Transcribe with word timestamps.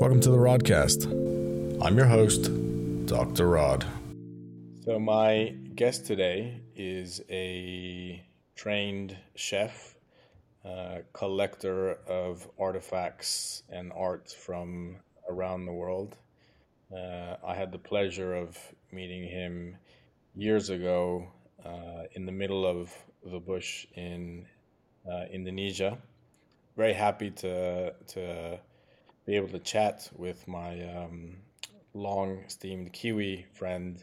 Welcome 0.00 0.20
to 0.20 0.30
the 0.30 0.36
Rodcast. 0.36 1.06
I'm 1.82 1.96
your 1.96 2.04
host, 2.06 2.50
Dr. 3.06 3.48
Rod. 3.48 3.86
So, 4.82 4.98
my 4.98 5.54
guest 5.74 6.04
today 6.04 6.60
is 6.76 7.22
a 7.30 8.22
trained 8.54 9.16
chef, 9.34 9.94
uh, 10.62 10.98
collector 11.14 11.94
of 12.06 12.46
artifacts 12.58 13.62
and 13.70 13.92
art 13.94 14.30
from 14.30 14.96
around 15.30 15.64
the 15.64 15.72
world. 15.72 16.18
Uh, 16.94 17.36
I 17.46 17.54
had 17.54 17.72
the 17.72 17.78
pleasure 17.78 18.34
of 18.34 18.58
meeting 18.92 19.24
him 19.24 19.78
years 20.34 20.68
ago 20.68 21.28
uh, 21.64 22.04
in 22.12 22.26
the 22.26 22.32
middle 22.32 22.66
of 22.66 22.92
the 23.24 23.38
bush 23.38 23.86
in 23.94 24.46
uh, 25.10 25.24
Indonesia. 25.32 25.98
Very 26.76 26.92
happy 26.92 27.30
to 27.30 27.92
to 28.08 28.58
be 29.26 29.36
able 29.36 29.48
to 29.48 29.58
chat 29.58 30.10
with 30.16 30.46
my 30.46 30.82
um, 30.94 31.36
long 31.94 32.38
esteemed 32.46 32.92
Kiwi 32.92 33.46
friend. 33.54 34.02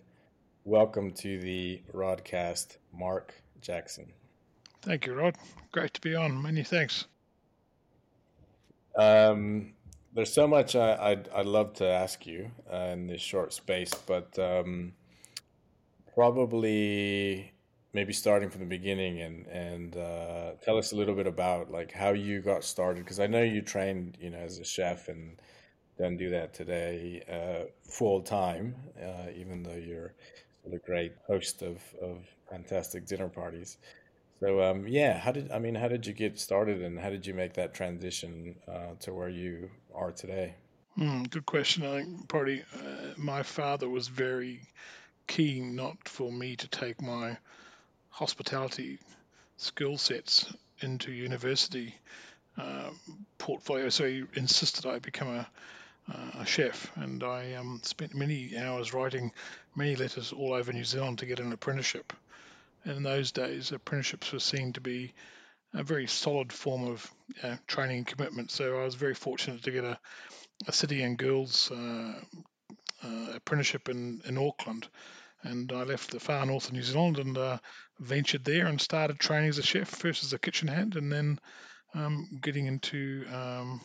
Welcome 0.63 1.11
to 1.11 1.39
the 1.39 1.81
Rodcast, 1.93 2.77
Mark 2.93 3.33
Jackson. 3.61 4.13
Thank 4.81 5.05
you, 5.05 5.13
Rod. 5.13 5.35
Great 5.71 5.93
to 5.93 6.01
be 6.01 6.15
on. 6.15 6.41
Many 6.41 6.63
thanks. 6.63 7.05
Um, 8.95 9.73
there's 10.13 10.33
so 10.33 10.47
much 10.47 10.75
I, 10.75 11.09
would 11.09 11.29
I'd 11.33 11.45
love 11.45 11.73
to 11.75 11.85
ask 11.85 12.25
you 12.25 12.51
uh, 12.71 12.89
in 12.93 13.07
this 13.07 13.21
short 13.21 13.53
space, 13.53 13.93
but 13.93 14.37
um, 14.37 14.93
probably 16.13 17.51
maybe 17.93 18.13
starting 18.13 18.49
from 18.49 18.61
the 18.61 18.67
beginning 18.67 19.21
and 19.21 19.47
and 19.47 19.97
uh, 19.97 20.51
tell 20.63 20.77
us 20.77 20.91
a 20.91 20.95
little 20.95 21.15
bit 21.15 21.27
about 21.27 21.71
like 21.71 21.91
how 21.91 22.11
you 22.11 22.41
got 22.41 22.63
started 22.63 23.03
because 23.03 23.19
I 23.19 23.27
know 23.27 23.41
you 23.41 23.61
trained 23.61 24.17
you 24.19 24.29
know 24.29 24.37
as 24.37 24.59
a 24.59 24.63
chef 24.63 25.07
and 25.07 25.37
don't 25.97 26.17
do 26.17 26.29
that 26.29 26.53
today 26.53 27.21
uh, 27.29 27.69
full 27.83 28.21
time 28.21 28.75
uh, 29.01 29.29
even 29.35 29.63
though 29.63 29.75
you're 29.75 30.13
a 30.71 30.77
great 30.77 31.13
host 31.27 31.61
of 31.61 31.81
of 32.01 32.19
fantastic 32.49 33.05
dinner 33.05 33.29
parties. 33.29 33.77
So 34.39 34.61
um, 34.61 34.87
yeah, 34.87 35.17
how 35.17 35.31
did 35.31 35.51
I 35.51 35.59
mean 35.59 35.75
how 35.75 35.87
did 35.87 36.05
you 36.05 36.13
get 36.13 36.39
started 36.39 36.81
and 36.81 36.99
how 36.99 37.09
did 37.09 37.25
you 37.25 37.33
make 37.33 37.53
that 37.53 37.73
transition 37.73 38.55
uh, 38.67 38.95
to 39.01 39.13
where 39.13 39.29
you 39.29 39.69
are 39.93 40.11
today? 40.11 40.55
Mm, 40.97 41.29
good 41.29 41.45
question. 41.45 41.85
I 41.85 42.01
think 42.01 42.27
probably 42.27 42.63
uh, 42.73 43.13
my 43.17 43.43
father 43.43 43.87
was 43.87 44.07
very 44.07 44.61
keen 45.27 45.75
not 45.75 45.97
for 46.07 46.31
me 46.31 46.55
to 46.55 46.67
take 46.67 47.01
my 47.01 47.37
hospitality 48.09 48.99
skill 49.57 49.97
sets 49.97 50.53
into 50.81 51.11
university 51.11 51.95
uh, 52.57 52.89
portfolio. 53.37 53.89
So 53.89 54.05
he 54.05 54.23
insisted 54.33 54.85
I 54.85 54.99
become 54.99 55.29
a, 55.29 55.47
uh, 56.11 56.41
a 56.41 56.45
chef, 56.45 56.91
and 56.95 57.23
I 57.23 57.53
um, 57.53 57.79
spent 57.83 58.13
many 58.15 58.57
hours 58.57 58.93
writing 58.93 59.31
many 59.75 59.95
letters 59.95 60.33
all 60.33 60.53
over 60.53 60.73
New 60.73 60.83
Zealand 60.83 61.19
to 61.19 61.25
get 61.25 61.39
an 61.39 61.53
apprenticeship. 61.53 62.13
And 62.83 62.97
in 62.97 63.03
those 63.03 63.31
days, 63.31 63.71
apprenticeships 63.71 64.33
were 64.33 64.39
seen 64.39 64.73
to 64.73 64.81
be 64.81 65.13
a 65.73 65.83
very 65.83 66.07
solid 66.07 66.51
form 66.51 66.83
of 66.83 67.11
know, 67.43 67.55
training 67.67 67.97
and 67.99 68.07
commitment. 68.07 68.51
So 68.51 68.79
I 68.79 68.83
was 68.83 68.95
very 68.95 69.13
fortunate 69.13 69.63
to 69.63 69.71
get 69.71 69.83
a, 69.83 69.97
a 70.67 70.73
City 70.73 71.03
and 71.03 71.17
Guilds 71.17 71.71
uh, 71.71 72.13
uh, 73.03 73.33
apprenticeship 73.35 73.89
in, 73.89 74.21
in 74.25 74.37
Auckland 74.37 74.87
and 75.43 75.71
I 75.71 75.83
left 75.83 76.11
the 76.11 76.19
far 76.19 76.45
north 76.45 76.67
of 76.67 76.73
New 76.73 76.83
Zealand 76.83 77.17
and 77.17 77.37
uh, 77.37 77.57
ventured 77.99 78.43
there 78.43 78.67
and 78.67 78.79
started 78.79 79.19
training 79.19 79.49
as 79.49 79.57
a 79.57 79.63
chef, 79.63 79.87
first 79.87 80.23
as 80.23 80.33
a 80.33 80.39
kitchen 80.39 80.67
hand, 80.67 80.95
and 80.95 81.11
then 81.11 81.39
um, 81.93 82.29
getting 82.41 82.67
into 82.67 83.25
um, 83.33 83.81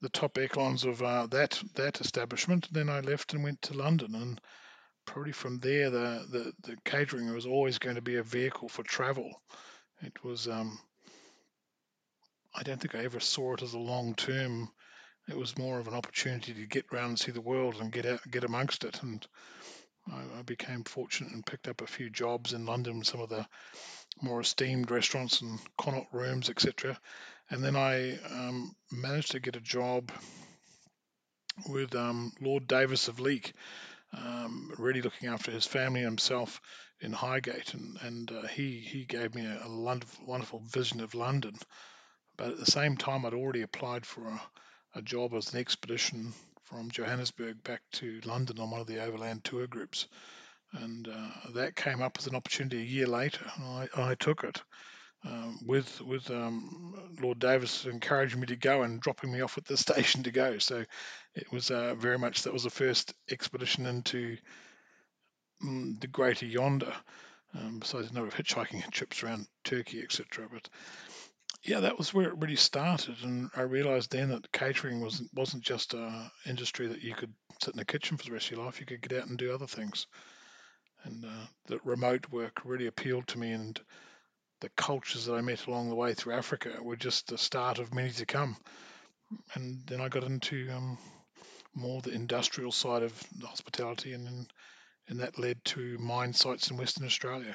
the 0.00 0.08
top 0.08 0.38
echelons 0.38 0.84
of 0.84 1.02
uh, 1.02 1.26
that 1.28 1.60
that 1.74 2.00
establishment. 2.00 2.68
Then 2.72 2.88
I 2.88 3.00
left 3.00 3.34
and 3.34 3.42
went 3.42 3.60
to 3.62 3.74
London, 3.74 4.14
and 4.14 4.40
probably 5.04 5.32
from 5.32 5.58
there, 5.58 5.90
the, 5.90 6.26
the, 6.30 6.52
the 6.62 6.76
catering 6.84 7.32
was 7.34 7.46
always 7.46 7.78
going 7.78 7.96
to 7.96 8.02
be 8.02 8.16
a 8.16 8.22
vehicle 8.22 8.68
for 8.68 8.82
travel. 8.82 9.30
It 10.00 10.24
was, 10.24 10.48
um, 10.48 10.78
I 12.54 12.62
don't 12.62 12.80
think 12.80 12.94
I 12.94 13.04
ever 13.04 13.20
saw 13.20 13.54
it 13.54 13.62
as 13.62 13.74
a 13.74 13.78
long 13.78 14.14
term. 14.14 14.70
It 15.28 15.36
was 15.36 15.58
more 15.58 15.78
of 15.78 15.88
an 15.88 15.94
opportunity 15.94 16.52
to 16.52 16.66
get 16.66 16.86
around 16.92 17.10
and 17.10 17.18
see 17.18 17.32
the 17.32 17.40
world 17.40 17.76
and 17.80 17.92
get 17.92 18.06
out, 18.06 18.20
get 18.30 18.44
amongst 18.44 18.84
it, 18.84 19.02
and 19.02 19.26
I, 20.10 20.38
I, 20.38 20.42
became 20.42 20.82
fortunate 20.82 21.32
and 21.32 21.46
picked 21.46 21.68
up 21.68 21.80
a 21.80 21.86
few 21.86 22.10
jobs 22.10 22.52
in 22.52 22.66
London, 22.66 23.04
some 23.04 23.20
of 23.20 23.28
the 23.28 23.46
more 24.20 24.40
esteemed 24.40 24.90
restaurants 24.90 25.40
and 25.40 25.60
Connaught 25.78 26.12
rooms, 26.12 26.50
etc. 26.50 26.98
And 27.50 27.62
then 27.62 27.76
I 27.76 28.18
um, 28.18 28.74
managed 28.90 29.30
to 29.32 29.40
get 29.40 29.56
a 29.56 29.60
job 29.60 30.10
with 31.68 31.94
um, 31.94 32.32
Lord 32.40 32.66
Davies 32.66 33.08
of 33.08 33.20
Leek, 33.20 33.52
um, 34.16 34.72
really 34.78 35.02
looking 35.02 35.28
after 35.28 35.50
his 35.50 35.66
family 35.66 36.00
and 36.00 36.10
himself 36.10 36.60
in 37.00 37.12
Highgate, 37.12 37.74
and 37.74 37.96
and 38.02 38.30
uh, 38.30 38.46
he 38.48 38.80
he 38.80 39.04
gave 39.04 39.34
me 39.34 39.44
a, 39.46 39.62
a 39.64 40.00
wonderful 40.26 40.60
vision 40.66 41.00
of 41.00 41.14
London. 41.14 41.54
But 42.36 42.52
at 42.52 42.58
the 42.58 42.66
same 42.66 42.96
time, 42.96 43.24
I'd 43.24 43.34
already 43.34 43.62
applied 43.62 44.06
for 44.06 44.26
a, 44.26 44.42
a 44.94 45.02
job 45.02 45.34
as 45.34 45.52
an 45.52 45.60
expedition 45.60 46.32
from 46.64 46.90
Johannesburg 46.90 47.62
back 47.64 47.82
to 47.92 48.20
London 48.24 48.58
on 48.58 48.70
one 48.70 48.80
of 48.80 48.86
the 48.86 49.02
overland 49.02 49.44
tour 49.44 49.66
groups. 49.66 50.08
And 50.72 51.06
uh, 51.08 51.50
that 51.54 51.76
came 51.76 52.00
up 52.00 52.16
as 52.18 52.26
an 52.26 52.34
opportunity 52.34 52.80
a 52.80 52.84
year 52.84 53.06
later. 53.06 53.44
I, 53.60 53.88
I 53.94 54.14
took 54.14 54.44
it 54.44 54.62
um, 55.24 55.58
with 55.66 56.00
with 56.00 56.30
um, 56.30 56.94
Lord 57.20 57.38
Davies 57.38 57.86
encouraging 57.86 58.40
me 58.40 58.46
to 58.46 58.56
go 58.56 58.82
and 58.82 59.00
dropping 59.00 59.32
me 59.32 59.40
off 59.40 59.58
at 59.58 59.66
the 59.66 59.76
station 59.88 60.22
to 60.22 60.30
go. 60.30 60.58
So 60.58 60.84
it 61.34 61.50
was 61.52 61.70
uh, 61.70 61.94
very 61.94 62.18
much 62.18 62.42
that 62.42 62.52
was 62.52 62.64
the 62.64 62.70
first 62.70 63.14
expedition 63.30 63.86
into 63.86 64.36
um, 65.62 65.98
the 66.00 66.06
Greater 66.06 66.46
Yonder. 66.46 66.94
Um, 67.54 67.80
besides 67.80 68.10
a 68.10 68.14
number 68.14 68.28
of 68.28 68.34
hitchhiking 68.34 68.82
trips 68.90 69.22
around 69.22 69.46
Turkey, 69.62 70.02
etc. 70.02 70.48
But 70.50 70.70
yeah, 71.64 71.80
that 71.80 71.96
was 71.96 72.12
where 72.12 72.28
it 72.28 72.38
really 72.38 72.56
started, 72.56 73.16
and 73.22 73.48
I 73.54 73.62
realised 73.62 74.10
then 74.10 74.30
that 74.30 74.50
catering 74.50 75.00
wasn't 75.00 75.32
wasn't 75.32 75.62
just 75.62 75.94
a 75.94 76.30
industry 76.44 76.88
that 76.88 77.02
you 77.02 77.14
could 77.14 77.32
sit 77.62 77.74
in 77.74 77.78
the 77.78 77.84
kitchen 77.84 78.16
for 78.16 78.24
the 78.24 78.32
rest 78.32 78.46
of 78.46 78.56
your 78.56 78.64
life. 78.64 78.80
You 78.80 78.86
could 78.86 79.00
get 79.00 79.16
out 79.16 79.28
and 79.28 79.38
do 79.38 79.54
other 79.54 79.68
things, 79.68 80.08
and 81.04 81.24
uh, 81.24 81.46
that 81.66 81.86
remote 81.86 82.28
work 82.30 82.62
really 82.64 82.88
appealed 82.88 83.28
to 83.28 83.38
me. 83.38 83.52
And 83.52 83.80
the 84.60 84.70
cultures 84.70 85.26
that 85.26 85.34
I 85.34 85.40
met 85.40 85.66
along 85.66 85.88
the 85.88 85.94
way 85.94 86.14
through 86.14 86.34
Africa 86.34 86.78
were 86.82 86.96
just 86.96 87.28
the 87.28 87.38
start 87.38 87.78
of 87.78 87.94
many 87.94 88.10
to 88.10 88.26
come. 88.26 88.56
And 89.54 89.86
then 89.86 90.00
I 90.00 90.08
got 90.08 90.24
into 90.24 90.68
um, 90.72 90.98
more 91.74 92.00
the 92.00 92.10
industrial 92.10 92.72
side 92.72 93.04
of 93.04 93.22
hospitality, 93.40 94.14
and 94.14 94.52
and 95.06 95.20
that 95.20 95.38
led 95.38 95.64
to 95.66 95.96
mine 95.98 96.32
sites 96.32 96.70
in 96.70 96.76
Western 96.76 97.06
Australia 97.06 97.54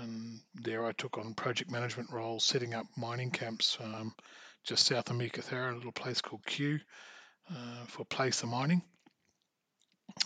and 0.00 0.40
there 0.54 0.86
I 0.86 0.92
took 0.92 1.18
on 1.18 1.34
project 1.34 1.70
management 1.70 2.10
roles, 2.10 2.44
setting 2.44 2.74
up 2.74 2.86
mining 2.96 3.30
camps 3.30 3.78
um, 3.82 4.14
just 4.64 4.86
south 4.86 5.10
of 5.10 5.16
Meekatharra, 5.16 5.72
a 5.72 5.76
little 5.76 5.92
place 5.92 6.20
called 6.20 6.44
Cue 6.46 6.78
uh, 7.50 7.84
for 7.86 8.04
placer 8.04 8.46
mining, 8.46 8.82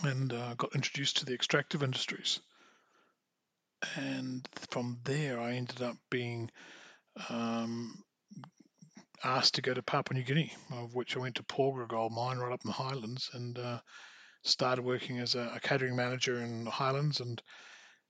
and 0.03 0.33
uh, 0.33 0.53
got 0.55 0.75
introduced 0.75 1.17
to 1.17 1.25
the 1.25 1.33
extractive 1.33 1.83
industries. 1.83 2.39
And 3.95 4.47
from 4.69 4.99
there, 5.03 5.39
I 5.39 5.53
ended 5.53 5.81
up 5.81 5.97
being 6.09 6.49
um, 7.29 8.03
asked 9.23 9.55
to 9.55 9.61
go 9.61 9.73
to 9.73 9.81
Papua 9.81 10.17
New 10.19 10.25
Guinea, 10.25 10.53
of 10.71 10.95
which 10.95 11.15
I 11.15 11.19
went 11.19 11.35
to 11.35 11.43
Porgera 11.43 11.87
Gold 11.87 12.13
Mine 12.13 12.37
right 12.37 12.53
up 12.53 12.63
in 12.63 12.69
the 12.69 12.73
Highlands 12.73 13.29
and 13.33 13.57
uh, 13.57 13.79
started 14.43 14.83
working 14.83 15.19
as 15.19 15.35
a, 15.35 15.53
a 15.55 15.59
catering 15.59 15.95
manager 15.95 16.39
in 16.39 16.65
the 16.65 16.71
Highlands 16.71 17.19
and 17.19 17.41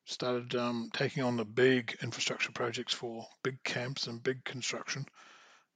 started 0.05 0.53
um, 0.55 0.89
taking 0.93 1.23
on 1.23 1.37
the 1.37 1.45
big 1.45 1.97
infrastructure 2.01 2.51
projects 2.51 2.93
for 2.93 3.25
big 3.41 3.63
camps 3.63 4.07
and 4.07 4.21
big 4.23 4.43
construction, 4.43 5.05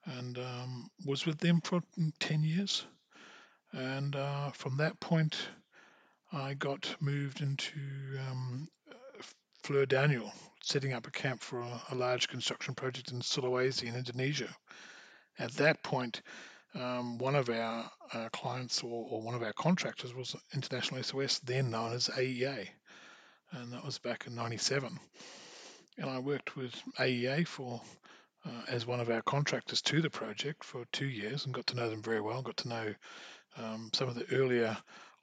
and 0.05 0.37
um, 0.37 0.89
was 1.05 1.25
with 1.25 1.37
them 1.39 1.61
for 1.61 1.81
10 2.19 2.43
years. 2.43 2.85
And 3.71 4.15
uh, 4.15 4.51
from 4.51 4.77
that 4.77 4.99
point, 4.99 5.37
I 6.31 6.53
got 6.55 6.93
moved 6.99 7.41
into 7.41 7.79
um, 8.29 8.67
Fluor 9.63 9.87
Daniel, 9.87 10.31
setting 10.61 10.93
up 10.93 11.07
a 11.07 11.11
camp 11.11 11.41
for 11.41 11.61
a, 11.61 11.81
a, 11.91 11.95
large 11.95 12.27
construction 12.27 12.73
project 12.73 13.11
in 13.11 13.19
Sulawesi 13.19 13.83
in 13.83 13.95
Indonesia. 13.95 14.53
At 15.39 15.51
that 15.53 15.83
point, 15.83 16.21
um, 16.75 17.17
one 17.17 17.35
of 17.35 17.49
our 17.49 17.89
uh, 18.13 18.29
clients 18.31 18.83
or, 18.83 19.07
or, 19.09 19.21
one 19.21 19.35
of 19.35 19.43
our 19.43 19.53
contractors 19.53 20.13
was 20.13 20.35
International 20.53 21.01
SOS, 21.01 21.39
then 21.39 21.69
known 21.69 21.93
as 21.93 22.09
AEA 22.09 22.69
and 23.51 23.71
that 23.73 23.85
was 23.85 23.97
back 23.97 24.27
in 24.27 24.35
'97. 24.35 24.99
And 25.97 26.09
I 26.09 26.19
worked 26.19 26.55
with 26.55 26.73
AEA 26.99 27.47
for 27.47 27.81
uh, 28.45 28.61
as 28.67 28.85
one 28.85 28.99
of 28.99 29.09
our 29.09 29.21
contractors 29.23 29.81
to 29.81 30.01
the 30.01 30.09
project 30.09 30.63
for 30.63 30.85
two 30.91 31.07
years 31.07 31.45
and 31.45 31.53
got 31.53 31.67
to 31.67 31.75
know 31.75 31.89
them 31.89 32.01
very 32.01 32.21
well. 32.21 32.41
Got 32.41 32.57
to 32.57 32.69
know 32.69 32.95
um, 33.57 33.89
some 33.93 34.07
of 34.07 34.15
the 34.15 34.25
earlier 34.35 34.77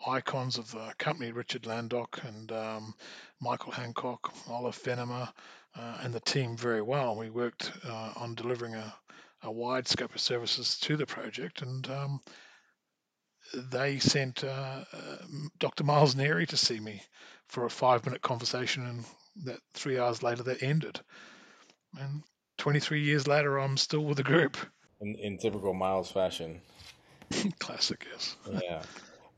icons 0.06 0.58
of 0.58 0.70
the 0.70 0.92
company, 0.98 1.32
Richard 1.32 1.66
Landock 1.66 2.20
and 2.24 2.50
um, 2.52 2.94
Michael 3.40 3.72
Hancock, 3.72 4.32
Olaf 4.48 4.82
Venema, 4.82 5.32
uh, 5.76 5.98
and 6.02 6.12
the 6.12 6.20
team 6.20 6.56
very 6.56 6.82
well. 6.82 7.16
We 7.16 7.30
worked 7.30 7.72
uh, 7.84 8.12
on 8.16 8.34
delivering 8.34 8.74
a, 8.74 8.94
a, 9.42 9.50
wide 9.50 9.88
scope 9.88 10.14
of 10.14 10.20
services 10.20 10.78
to 10.80 10.96
the 10.96 11.06
project, 11.06 11.62
and 11.62 11.88
um, 11.90 12.20
they 13.54 13.98
sent 13.98 14.44
uh, 14.44 14.84
uh 14.92 15.16
Dr. 15.58 15.84
Miles 15.84 16.14
Neary 16.14 16.46
to 16.48 16.56
see 16.56 16.80
me 16.80 17.02
for 17.48 17.64
a 17.64 17.70
five-minute 17.70 18.22
conversation, 18.22 18.86
and 18.86 19.04
that 19.44 19.58
three 19.74 19.98
hours 19.98 20.22
later 20.22 20.42
that 20.44 20.62
ended. 20.62 21.00
And 21.98 22.22
23 22.58 23.02
years 23.02 23.26
later, 23.26 23.58
I'm 23.58 23.76
still 23.76 24.04
with 24.04 24.16
the 24.16 24.22
group. 24.22 24.56
In, 25.00 25.16
in 25.16 25.38
typical 25.38 25.74
Miles 25.74 26.10
fashion. 26.10 26.60
Classic, 27.58 28.06
yes. 28.10 28.36
Yeah. 28.62 28.82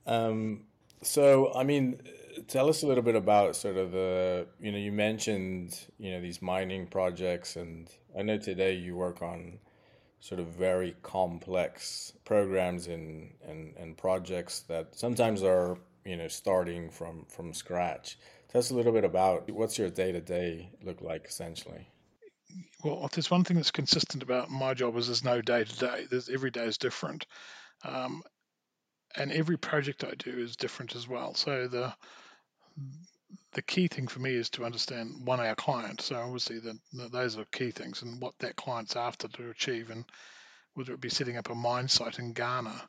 Um, 0.07 0.65
so, 1.03 1.53
I 1.55 1.65
mean, 1.65 2.01
tell 2.49 2.69
us 2.69 2.83
a 2.83 2.87
little 2.87 3.03
bit 3.03 3.17
about 3.17 3.57
sort 3.57 3.77
of 3.77 3.93
the, 3.93 4.47
you 4.61 4.73
know, 4.73 4.79
you 4.79 4.93
mentioned, 4.93 5.79
you 5.99 6.13
know, 6.13 6.21
these 6.21 6.43
mining 6.43 6.87
projects, 6.87 7.57
and 7.57 7.89
I 8.17 8.23
know 8.23 8.39
today 8.39 8.75
you 8.75 8.97
work 8.97 9.23
on 9.23 9.59
sort 10.21 10.41
of 10.41 10.49
very 10.49 10.97
complex 11.03 12.13
programs 12.25 12.87
and, 12.87 13.31
and, 13.47 13.75
and 13.77 13.97
projects 13.97 14.61
that 14.61 14.97
sometimes 14.97 15.43
are, 15.43 15.79
you 16.07 16.17
know, 16.17 16.29
starting 16.29 16.91
from, 16.91 17.27
from 17.29 17.53
scratch. 17.53 18.19
Tell 18.49 18.61
us 18.61 18.71
a 18.71 18.75
little 18.75 18.93
bit 18.93 19.05
about 19.05 19.51
what's 19.51 19.79
your 19.79 19.91
day 19.91 20.13
to 20.13 20.21
day 20.21 20.71
look 20.83 21.03
like 21.03 21.27
essentially 21.27 21.89
well, 22.83 23.09
there's 23.13 23.31
one 23.31 23.45
thing 23.45 23.57
that's 23.57 23.71
consistent 23.71 24.23
about 24.23 24.51
my 24.51 24.75
job 24.75 24.97
is 24.97 25.07
there's 25.07 25.25
no 25.25 25.41
day 25.43 25.65
to 25.65 25.79
day. 25.79 26.07
There's 26.09 26.29
every 26.29 26.51
day 26.51 26.65
is 26.65 26.79
different, 26.79 27.27
um, 27.85 28.23
and 29.17 29.33
every 29.33 29.57
project 29.57 30.05
I 30.05 30.15
do 30.17 30.31
is 30.31 30.57
different 30.57 30.95
as 30.95 31.09
well. 31.09 31.35
So 31.35 31.69
the 31.69 31.95
the 33.53 33.63
key 33.63 33.89
thing 33.89 34.07
for 34.07 34.21
me 34.21 34.35
is 34.35 34.51
to 34.51 34.65
understand 34.65 35.27
one 35.27 35.41
our 35.41 35.55
client. 35.55 36.03
So 36.03 36.17
obviously 36.17 36.59
the, 36.59 36.79
those 36.93 37.39
are 37.39 37.45
key 37.47 37.71
things, 37.71 38.03
and 38.03 38.21
what 38.21 38.35
that 38.41 38.57
client's 38.57 38.97
after 38.97 39.29
to 39.29 39.51
achieve, 39.51 39.91
and 39.91 40.05
whether 40.75 40.93
it 40.93 41.01
be 41.01 41.09
setting 41.09 41.37
up 41.37 41.51
a 41.51 41.55
mine 41.55 41.89
site 41.89 42.19
in 42.19 42.33
Ghana 42.33 42.89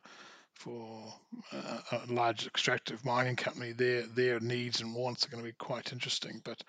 for 0.58 1.14
a, 1.52 1.56
a 1.92 2.12
large 2.12 2.46
extractive 2.46 3.04
mining 3.04 3.36
company, 3.36 3.72
their 3.72 4.02
their 4.02 4.40
needs 4.40 4.80
and 4.80 4.94
wants 4.94 5.24
are 5.24 5.30
going 5.30 5.42
to 5.42 5.48
be 5.48 5.56
quite 5.56 5.92
interesting. 5.92 6.40
But 6.44 6.62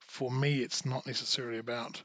for 0.00 0.30
me, 0.30 0.60
it's 0.60 0.86
not 0.86 1.06
necessarily 1.06 1.58
about 1.58 2.02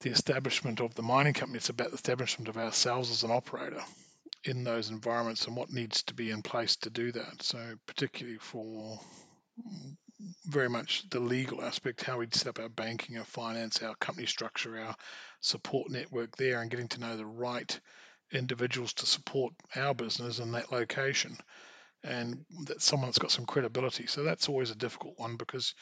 the 0.00 0.10
establishment 0.10 0.80
of 0.80 0.94
the 0.94 1.02
mining 1.02 1.32
company. 1.32 1.56
It's 1.56 1.70
about 1.70 1.88
the 1.88 1.96
establishment 1.96 2.48
of 2.48 2.58
ourselves 2.58 3.10
as 3.10 3.24
an 3.24 3.30
operator 3.30 3.82
in 4.44 4.64
those 4.64 4.90
environments 4.90 5.46
and 5.46 5.56
what 5.56 5.72
needs 5.72 6.02
to 6.04 6.14
be 6.14 6.30
in 6.30 6.42
place 6.42 6.76
to 6.76 6.90
do 6.90 7.10
that. 7.12 7.42
So, 7.42 7.74
particularly 7.86 8.38
for 8.38 9.00
very 10.46 10.68
much 10.68 11.08
the 11.10 11.20
legal 11.20 11.62
aspect, 11.64 12.02
how 12.02 12.18
we 12.18 12.28
set 12.30 12.48
up 12.48 12.58
our 12.58 12.68
banking, 12.68 13.16
our 13.18 13.24
finance, 13.24 13.82
our 13.82 13.94
company 13.96 14.26
structure, 14.26 14.78
our 14.78 14.94
support 15.40 15.90
network 15.90 16.36
there, 16.36 16.60
and 16.60 16.70
getting 16.70 16.88
to 16.88 17.00
know 17.00 17.16
the 17.16 17.26
right 17.26 17.80
individuals 18.32 18.92
to 18.94 19.06
support 19.06 19.54
our 19.74 19.94
business 19.94 20.38
in 20.38 20.52
that 20.52 20.72
location, 20.72 21.36
and 22.02 22.44
that 22.66 22.82
someone 22.82 23.08
that's 23.08 23.18
got 23.18 23.30
some 23.30 23.46
credibility. 23.46 24.06
So 24.06 24.22
that's 24.22 24.48
always 24.48 24.70
a 24.70 24.76
difficult 24.76 25.18
one 25.18 25.36
because 25.36 25.74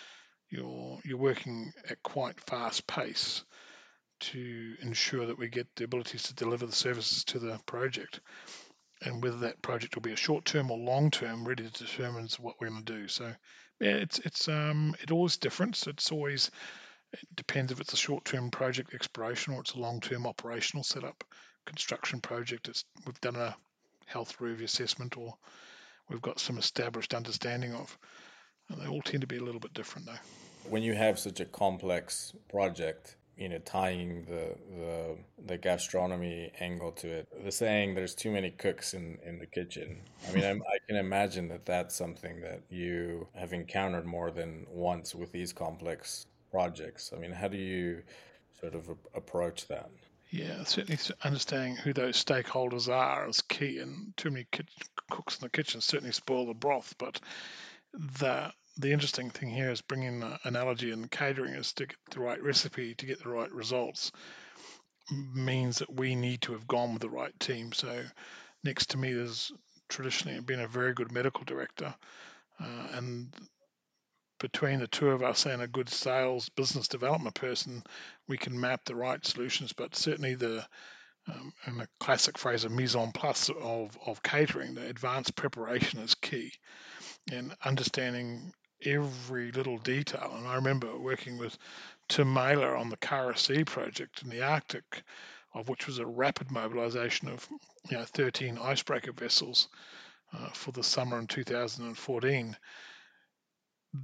you're 0.50 0.98
you're 1.04 1.19
working 1.19 1.72
at 1.90 2.02
quite 2.02 2.40
fast 2.40 2.87
pace 2.87 3.44
to 4.19 4.75
ensure 4.81 5.26
that 5.26 5.38
we 5.38 5.48
get 5.48 5.66
the 5.76 5.84
abilities 5.84 6.25
to 6.25 6.34
deliver 6.34 6.66
the 6.66 6.72
services 6.72 7.25
to 7.25 7.38
the 7.38 7.58
project. 7.66 8.20
And 9.02 9.22
whether 9.22 9.38
that 9.38 9.60
project 9.60 9.94
will 9.94 10.02
be 10.02 10.12
a 10.12 10.16
short 10.16 10.46
term 10.46 10.70
or 10.70 10.78
long 10.78 11.10
term 11.10 11.46
really 11.46 11.69
determines 11.70 12.40
what 12.40 12.54
we're 12.58 12.70
going 12.70 12.82
to 12.84 12.92
do. 12.92 13.08
So 13.08 13.31
yeah, 13.81 13.96
it's 13.96 14.19
it's 14.20 14.49
um 14.49 14.94
it 15.02 15.10
always 15.10 15.37
different. 15.37 15.76
So 15.76 15.90
it's 15.90 16.10
always 16.10 16.50
it 17.12 17.20
depends 17.34 17.72
if 17.72 17.81
it's 17.81 17.92
a 17.92 17.99
short 17.99 18.25
term 18.25 18.50
project 18.50 18.94
exploration 18.94 19.52
or 19.52 19.60
it's 19.60 19.72
a 19.72 19.81
long 19.81 20.00
term 20.00 20.26
operational 20.26 20.84
setup 20.84 21.25
construction 21.66 22.20
project. 22.20 22.68
It's 22.68 22.84
we've 23.04 23.20
done 23.20 23.36
a 23.36 23.56
health 24.06 24.40
review 24.40 24.64
assessment 24.64 25.16
or 25.16 25.34
we've 26.08 26.22
got 26.22 26.40
some 26.40 26.58
established 26.58 27.14
understanding 27.14 27.74
of. 27.74 27.96
And 28.68 28.80
they 28.80 28.86
all 28.86 29.02
tend 29.02 29.20
to 29.20 29.26
be 29.26 29.36
a 29.36 29.42
little 29.42 29.60
bit 29.60 29.74
different 29.74 30.06
though. 30.06 30.70
When 30.70 30.82
you 30.82 30.94
have 30.94 31.18
such 31.18 31.40
a 31.40 31.44
complex 31.44 32.32
project, 32.48 33.16
you 33.36 33.48
know 33.48 33.58
tying 33.58 34.24
the 34.24 34.56
the 34.76 35.16
the 35.46 35.58
gastronomy 35.58 36.50
angle 36.60 36.90
to 36.90 37.08
it 37.08 37.44
the 37.44 37.52
saying 37.52 37.94
there's 37.94 38.14
too 38.14 38.30
many 38.30 38.50
cooks 38.50 38.94
in 38.94 39.18
in 39.24 39.38
the 39.38 39.46
kitchen 39.46 39.98
i 40.28 40.32
mean 40.32 40.44
I'm, 40.44 40.62
i 40.62 40.78
can 40.86 40.96
imagine 40.96 41.48
that 41.48 41.66
that's 41.66 41.94
something 41.94 42.40
that 42.40 42.62
you 42.70 43.28
have 43.34 43.52
encountered 43.52 44.06
more 44.06 44.30
than 44.30 44.66
once 44.70 45.14
with 45.14 45.32
these 45.32 45.52
complex 45.52 46.26
projects 46.50 47.12
i 47.14 47.18
mean 47.18 47.32
how 47.32 47.48
do 47.48 47.58
you 47.58 48.02
sort 48.58 48.74
of 48.74 48.88
approach 49.14 49.68
that 49.68 49.90
yeah 50.31 50.62
certainly 50.64 50.99
understanding 51.25 51.76
who 51.76 51.93
those 51.93 52.23
stakeholders 52.23 52.93
are 52.93 53.28
is 53.28 53.40
key 53.43 53.78
and 53.78 54.17
too 54.17 54.31
many 54.31 54.46
cooks 55.11 55.37
in 55.37 55.44
the 55.44 55.50
kitchen 55.50 55.81
certainly 55.81 56.12
spoil 56.12 56.46
the 56.46 56.55
broth 56.55 56.94
but 56.99 57.20
the 58.20 58.52
the 58.78 58.93
interesting 58.93 59.31
thing 59.31 59.49
here 59.49 59.70
is 59.70 59.81
bringing 59.81 60.20
the 60.20 60.38
analogy 60.44 60.93
in 60.93 61.08
catering 61.08 61.55
is 61.55 61.73
to 61.73 61.87
get 61.87 61.96
the 62.11 62.20
right 62.20 62.43
recipe 62.43 62.94
to 62.94 63.06
get 63.06 63.23
the 63.23 63.28
right 63.28 63.50
results 63.52 64.12
means 65.11 65.78
that 65.78 65.94
we 65.94 66.14
need 66.14 66.43
to 66.43 66.52
have 66.52 66.67
gone 66.67 66.93
with 66.93 67.02
the 67.02 67.11
right 67.11 67.38
team. 67.40 67.73
So 67.73 68.05
next 68.64 68.90
to 68.90 68.99
me, 68.99 69.12
there's 69.12 69.52
traditionally 69.88 70.40
been 70.40 70.61
a 70.61 70.69
very 70.69 70.93
good 70.94 71.12
medical 71.12 71.44
director, 71.44 71.94
uh, 72.61 72.87
and 72.93 73.32
between 74.38 74.80
the 74.80 74.86
two 74.86 75.10
of 75.10 75.22
us 75.22 75.46
and 75.46 75.62
a 75.62 75.68
good 75.68 75.88
sales 75.88 76.48
business 76.50 76.88
development 76.88 77.34
person, 77.34 77.82
we 78.28 78.36
can 78.36 78.58
map 78.58 78.84
the 78.84 78.94
right 78.94 79.24
solutions. 79.24 79.72
But 79.72 79.96
certainly 79.96 80.34
the 80.34 80.66
um, 81.28 81.52
and 81.64 81.80
the 81.80 81.88
classic 81.98 82.38
phrase 82.38 82.64
of 82.64 82.70
mise 82.70 82.94
en 82.94 83.10
place 83.10 83.50
of, 83.60 83.98
of 84.06 84.22
catering, 84.22 84.74
the 84.74 84.86
advanced 84.86 85.34
preparation 85.34 85.98
is 85.98 86.14
key. 86.14 86.52
And 87.32 87.52
understanding 87.64 88.52
every 88.84 89.50
little 89.52 89.78
detail. 89.78 90.34
And 90.36 90.46
I 90.46 90.54
remember 90.54 90.96
working 90.96 91.38
with 91.38 91.56
Tim 92.08 92.32
Mailer 92.32 92.76
on 92.76 92.90
the 92.90 92.96
Kara 92.96 93.36
Sea 93.36 93.64
project 93.64 94.22
in 94.22 94.28
the 94.28 94.42
Arctic, 94.42 95.02
of 95.54 95.68
which 95.68 95.86
was 95.86 95.98
a 95.98 96.06
rapid 96.06 96.50
mobilization 96.50 97.28
of 97.28 97.48
you 97.90 97.96
know, 97.96 98.04
13 98.04 98.58
icebreaker 98.58 99.12
vessels 99.12 99.68
uh, 100.32 100.48
for 100.50 100.72
the 100.72 100.82
summer 100.82 101.18
in 101.18 101.26
2014. 101.26 102.56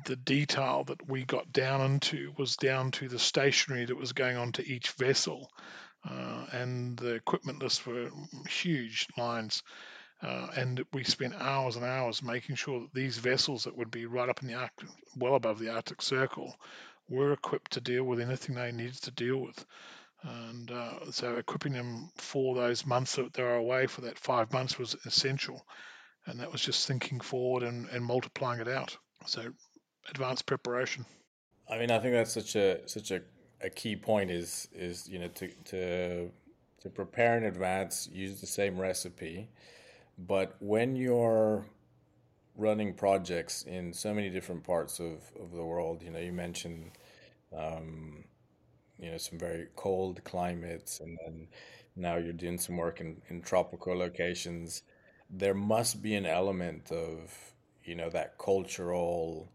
The 0.05 0.17
detail 0.17 0.85
that 0.85 1.09
we 1.09 1.25
got 1.25 1.53
down 1.53 1.81
into 1.81 2.33
was 2.38 2.57
down 2.57 2.90
to 2.93 3.09
the 3.09 3.19
stationery 3.19 3.85
that 3.85 3.97
was 3.97 4.12
going 4.12 4.37
on 4.37 4.52
to 4.52 4.66
each 4.66 4.90
vessel, 4.93 5.50
uh, 6.09 6.47
and 6.52 6.97
the 6.97 7.14
equipment 7.14 7.62
lists 7.62 7.85
were 7.87 8.11
huge 8.49 9.07
lines. 9.16 9.62
Uh, 10.23 10.47
and 10.57 10.85
we 10.93 11.02
spent 11.02 11.35
hours 11.35 11.75
and 11.75 11.85
hours 11.85 12.23
making 12.23 12.55
sure 12.55 12.81
that 12.81 12.95
these 12.95 13.19
vessels 13.19 13.64
that 13.64 13.76
would 13.76 13.90
be 13.90 14.07
right 14.07 14.28
up 14.28 14.40
in 14.40 14.49
the 14.49 14.55
Arctic, 14.55 14.88
well 15.16 15.35
above 15.35 15.59
the 15.59 15.69
Arctic 15.69 16.00
Circle, 16.00 16.55
were 17.09 17.33
equipped 17.33 17.73
to 17.73 17.81
deal 17.81 18.05
with 18.05 18.21
anything 18.21 18.55
they 18.55 18.71
needed 18.71 19.02
to 19.02 19.11
deal 19.11 19.38
with. 19.38 19.64
And 20.23 20.71
uh, 20.71 21.11
so 21.11 21.37
equipping 21.37 21.73
them 21.73 22.11
for 22.16 22.55
those 22.55 22.87
months 22.87 23.16
that 23.16 23.33
they 23.33 23.43
were 23.43 23.57
away 23.57 23.87
for 23.88 24.02
that 24.02 24.19
five 24.19 24.52
months 24.52 24.78
was 24.78 24.95
essential. 25.05 25.66
And 26.26 26.38
that 26.38 26.52
was 26.52 26.61
just 26.61 26.87
thinking 26.87 27.19
forward 27.19 27.64
and, 27.64 27.88
and 27.88 28.05
multiplying 28.05 28.61
it 28.61 28.69
out. 28.69 28.97
So 29.26 29.43
advanced 30.11 30.47
preparation. 30.47 31.04
I 31.68 31.78
mean, 31.78 31.90
I 31.90 31.99
think 31.99 32.14
that's 32.14 32.32
such 32.32 32.56
a 32.56 32.87
such 32.87 33.11
a, 33.11 33.23
a 33.61 33.71
key 33.71 33.97
point 33.97 34.30
is 34.30 34.68
is 34.73 35.09
you 35.09 35.18
know 35.18 35.28
to 35.28 35.49
to 35.66 36.30
to 36.80 36.90
prepare 36.90 37.37
in 37.37 37.44
advance, 37.44 38.09
use 38.12 38.40
the 38.40 38.47
same 38.47 38.78
recipe, 38.78 39.49
but 40.18 40.56
when 40.59 40.97
you're 40.97 41.64
running 42.56 42.92
projects 42.94 43.62
in 43.62 43.92
so 43.92 44.12
many 44.12 44.28
different 44.28 44.64
parts 44.64 45.00
of, 45.00 45.23
of 45.40 45.52
the 45.52 45.64
world, 45.64 46.02
you 46.02 46.11
know, 46.11 46.18
you 46.18 46.32
mentioned, 46.32 46.90
um, 47.56 48.25
you 48.99 49.11
know, 49.11 49.16
some 49.16 49.38
very 49.38 49.68
cold 49.76 50.23
climates, 50.25 51.00
and 51.00 51.18
then 51.25 51.49
now 51.97 52.16
you're 52.16 52.32
doing 52.32 52.59
some 52.59 52.76
work 52.76 53.00
in, 53.00 53.21
in 53.28 53.40
tropical 53.40 53.97
locations. 53.97 54.82
There 55.30 55.54
must 55.54 56.02
be 56.02 56.14
an 56.14 56.26
element 56.26 56.92
of, 56.92 57.32
you 57.85 57.94
know, 57.94 58.11
that 58.11 58.38
cultural, 58.38 59.50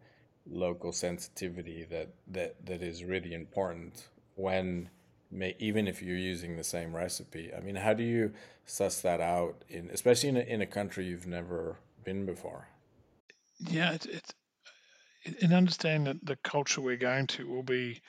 local 0.50 0.92
sensitivity 0.92 1.86
that 1.90 2.10
that 2.28 2.66
that 2.66 2.82
is 2.82 3.04
really 3.04 3.34
important 3.34 4.08
when 4.36 4.90
may, 5.32 5.56
even 5.60 5.88
if 5.88 6.02
you're 6.02 6.18
using 6.18 6.56
the 6.56 6.64
same 6.64 6.96
recipe. 6.96 7.52
I 7.56 7.60
mean, 7.60 7.76
how 7.76 7.94
do 7.94 8.04
you 8.04 8.34
suss 8.66 9.02
that 9.02 9.22
out 9.22 9.64
in, 9.70 9.90
especially 9.92 10.30
in 10.30 10.38
a, 10.38 10.42
in 10.42 10.62
a 10.62 10.66
country 10.66 11.06
you've 11.06 11.28
never 11.28 11.78
been 12.04 12.26
before? 12.26 12.68
Yeah, 13.60 13.94
it's, 13.94 14.06
it's 14.06 14.34
in 15.40 15.54
understanding 15.54 16.06
that 16.06 16.26
the 16.26 16.38
culture 16.38 16.82
we're 16.82 16.98
going 16.98 17.28
to 17.28 17.48
will 17.48 17.64
be 17.64 18.02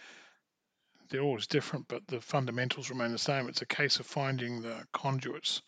they're 1.11 1.23
always 1.23 1.47
different, 1.47 1.89
but 1.89 2.07
the 2.07 2.21
fundamentals 2.21 2.91
remain 2.91 3.13
the 3.13 3.19
same. 3.19 3.49
It's 3.49 3.63
a 3.63 3.67
case 3.67 3.99
of 3.99 4.07
finding 4.07 4.61
the 4.61 4.87
conduits. 4.93 5.63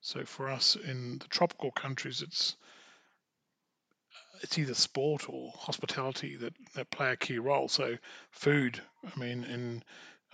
So 0.00 0.24
for 0.24 0.48
us 0.48 0.76
in 0.76 1.18
the 1.18 1.28
tropical 1.28 1.70
countries, 1.70 2.22
it's 2.22 2.56
it's 4.44 4.58
either 4.58 4.74
sport 4.74 5.28
or 5.28 5.52
hospitality 5.56 6.36
that, 6.36 6.52
that 6.74 6.90
play 6.90 7.12
a 7.12 7.16
key 7.16 7.38
role. 7.38 7.66
So 7.66 7.96
food, 8.30 8.78
I 9.04 9.18
mean, 9.18 9.44
in 9.44 9.82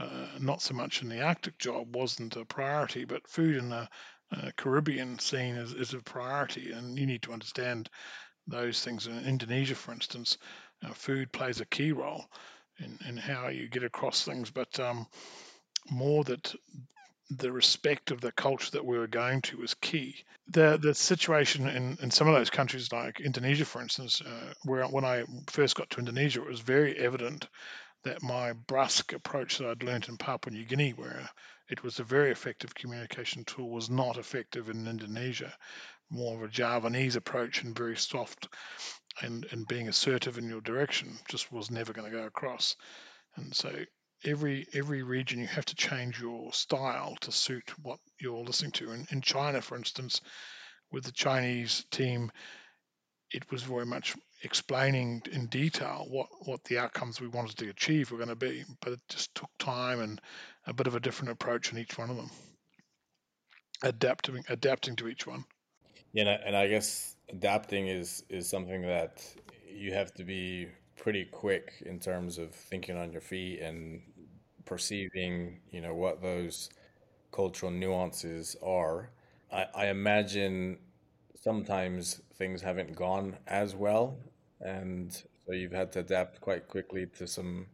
uh, 0.01 0.27
not 0.41 0.61
so 0.61 0.75
much 0.75 1.01
in 1.01 1.09
the 1.09 1.23
Arctic 1.23 1.59
job 1.59 1.95
wasn't 1.95 2.35
a 2.37 2.45
priority, 2.45 3.05
but 3.05 3.29
food 3.29 3.57
in 3.57 3.69
the 3.69 3.89
uh, 4.33 4.51
Caribbean 4.57 5.19
scene 5.19 5.55
is, 5.55 5.73
is 5.75 5.95
a 5.95 5.99
priority, 5.99 6.73
and 6.73 6.99
you 6.99 7.07
need 7.07 7.23
to 7.23 7.33
understand 7.33 7.89
those 8.49 8.83
things. 8.83 9.07
In 9.07 9.25
Indonesia, 9.25 9.77
for 9.77 9.93
instance, 9.93 10.39
uh, 10.85 10.93
food 10.93 11.31
plays 11.31 11.61
a 11.61 11.67
key 11.67 11.93
role 11.93 12.25
in, 12.79 12.99
in 13.09 13.17
how 13.17 13.49
you 13.49 13.69
get 13.69 13.85
across 13.85 14.25
things, 14.25 14.51
but 14.51 14.81
um, 14.81 15.07
more 15.91 16.25
that 16.25 16.53
the 17.31 17.53
respect 17.53 18.11
of 18.11 18.21
the 18.21 18.33
culture 18.33 18.73
that 18.73 18.85
we 18.85 18.99
were 18.99 19.07
going 19.07 19.41
to 19.43 19.59
was 19.59 19.75
key. 19.75 20.17
The 20.49 20.79
the 20.83 20.95
situation 20.95 21.69
in, 21.69 21.97
in 22.03 22.11
some 22.11 22.27
of 22.27 22.35
those 22.35 22.51
countries, 22.51 22.93
like 22.93 23.21
Indonesia, 23.21 23.65
for 23.65 23.81
instance, 23.81 24.21
uh, 24.21 24.53
where 24.65 24.85
when 24.85 25.05
I 25.05 25.25
first 25.49 25.77
got 25.77 25.91
to 25.91 26.01
Indonesia, 26.01 26.43
it 26.43 26.49
was 26.49 26.61
very 26.61 26.97
evident 26.97 27.47
that 28.03 28.23
my 28.23 28.53
brusque 28.53 29.13
approach 29.13 29.59
that 29.59 29.69
I'd 29.69 29.83
learned 29.83 30.09
in 30.09 30.17
Papua 30.17 30.55
New 30.55 30.65
Guinea, 30.65 30.91
where 30.91 31.29
it 31.69 31.85
was 31.85 32.01
a 32.01 32.05
very 32.05 32.31
effective 32.31 32.75
communication 32.75 33.45
tool, 33.45 33.71
was 33.71 33.91
not 33.91 34.17
effective 34.17 34.69
in 34.69 34.89
Indonesia. 34.89 35.55
More 36.09 36.37
of 36.37 36.43
a 36.43 36.49
Javanese 36.49 37.15
approach 37.15 37.63
and 37.63 37.77
very 37.77 37.97
soft 37.97 38.49
and, 39.23 39.47
and 39.53 39.69
being 39.69 39.89
assertive 39.89 40.39
in 40.39 40.49
your 40.49 40.61
direction 40.61 41.17
just 41.29 41.53
was 41.53 41.71
never 41.71 41.93
going 41.93 42.11
to 42.11 42.17
go 42.17 42.25
across. 42.25 42.75
And 43.37 43.55
so 43.55 43.73
every 44.25 44.67
every 44.75 45.03
region 45.03 45.41
you 45.41 45.47
have 45.47 45.65
to 45.67 45.75
change 45.75 46.21
your 46.21 46.53
style 46.53 47.17
to 47.21 47.33
suit 47.33 47.73
what 47.83 47.99
you're 48.21 48.45
listening 48.45 48.73
to. 48.73 48.91
And 48.91 49.07
in 49.11 49.21
China, 49.21 49.61
for 49.61 49.77
instance, 49.77 50.21
with 50.93 51.05
the 51.05 51.13
Chinese 51.13 51.85
team, 51.91 52.31
it 53.31 53.51
was 53.51 53.63
very 53.63 53.87
much 53.87 54.17
explaining 54.43 55.23
in 55.33 55.47
detail 55.47 56.07
what, 56.09 56.29
what 56.47 56.65
the 56.65 56.79
outcomes 56.79 57.21
we 57.21 57.29
wanted 57.29 57.57
to 57.59 57.69
achieve 57.69 58.11
were 58.11 58.17
going 58.17 58.29
to 58.29 58.37
be, 58.37 58.65
but 58.81 58.95
it 58.95 59.01
just 59.09 59.35
took 59.35 59.51
time 59.59 60.01
and 60.01 60.21
a 60.67 60.73
bit 60.73 60.87
of 60.87 60.95
a 60.95 61.01
different 61.01 61.31
approach 61.31 61.73
in 61.73 61.79
each 61.79 61.99
one 61.99 62.11
of 62.11 62.17
them, 62.17 62.31
adapting 63.83 64.43
adapting 64.49 64.97
to 64.97 65.09
each 65.09 65.27
one. 65.27 65.45
Yeah, 66.13 66.39
and 66.45 66.57
I 66.57 66.67
guess 66.67 67.17
adapting 67.29 67.89
is 67.89 68.25
is 68.29 68.49
something 68.49 68.83
that 68.83 69.25
you 69.69 69.93
have 69.93 70.13
to 70.15 70.25
be 70.25 70.69
pretty 70.97 71.25
quick 71.25 71.83
in 71.87 71.99
terms 71.99 72.37
of 72.37 72.55
thinking 72.55 72.97
on 72.97 73.11
your 73.11 73.23
feet 73.23 73.61
and 73.61 74.03
perceiving, 74.71 75.61
you 75.73 75.83
know, 75.83 75.95
what 75.95 76.23
those 76.23 76.71
cultural 77.33 77.73
nuances 77.73 78.57
are. 78.65 79.11
I, 79.53 79.67
I 79.75 79.87
imagine 79.89 80.79
sometimes 81.35 82.23
things 82.39 82.63
haven't 82.63 82.95
gone 82.97 83.37
as 83.49 83.75
well, 83.75 84.17
and 84.61 85.13
so 85.47 85.53
you've 85.53 85.73
had 85.73 85.93
to 85.95 86.01
adapt 86.01 86.41
quite 86.41 86.69
quickly 86.69 87.07
to 87.19 87.27
some 87.27 87.67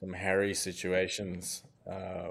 some 0.00 0.12
hairy 0.12 0.54
situations. 0.54 1.64
Uh, 1.90 2.30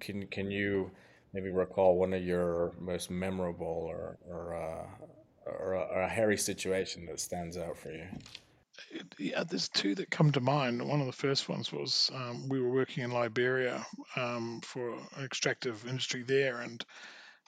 can 0.00 0.26
can 0.26 0.50
you 0.50 0.90
maybe 1.32 1.50
recall 1.50 1.96
one 1.96 2.12
of 2.12 2.22
your 2.22 2.72
most 2.80 3.10
memorable 3.10 3.86
or 3.88 4.18
or, 4.28 4.54
uh, 4.54 4.86
or, 5.46 5.74
or 5.74 6.02
a 6.02 6.08
hairy 6.08 6.36
situation 6.36 7.06
that 7.06 7.20
stands 7.20 7.56
out 7.56 7.76
for 7.76 7.90
you? 7.92 8.06
Yeah, 9.18 9.44
there's 9.44 9.68
two 9.68 9.94
that 9.96 10.10
come 10.10 10.32
to 10.32 10.40
mind. 10.40 10.86
One 10.86 11.00
of 11.00 11.06
the 11.06 11.12
first 11.12 11.48
ones 11.48 11.72
was 11.72 12.10
um, 12.14 12.48
we 12.48 12.60
were 12.60 12.70
working 12.70 13.04
in 13.04 13.10
Liberia 13.10 13.84
um, 14.16 14.60
for 14.62 14.94
an 15.16 15.24
extractive 15.24 15.86
industry 15.86 16.22
there, 16.22 16.60
and 16.60 16.84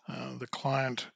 uh, 0.08 0.36
the 0.38 0.46
client 0.46 1.06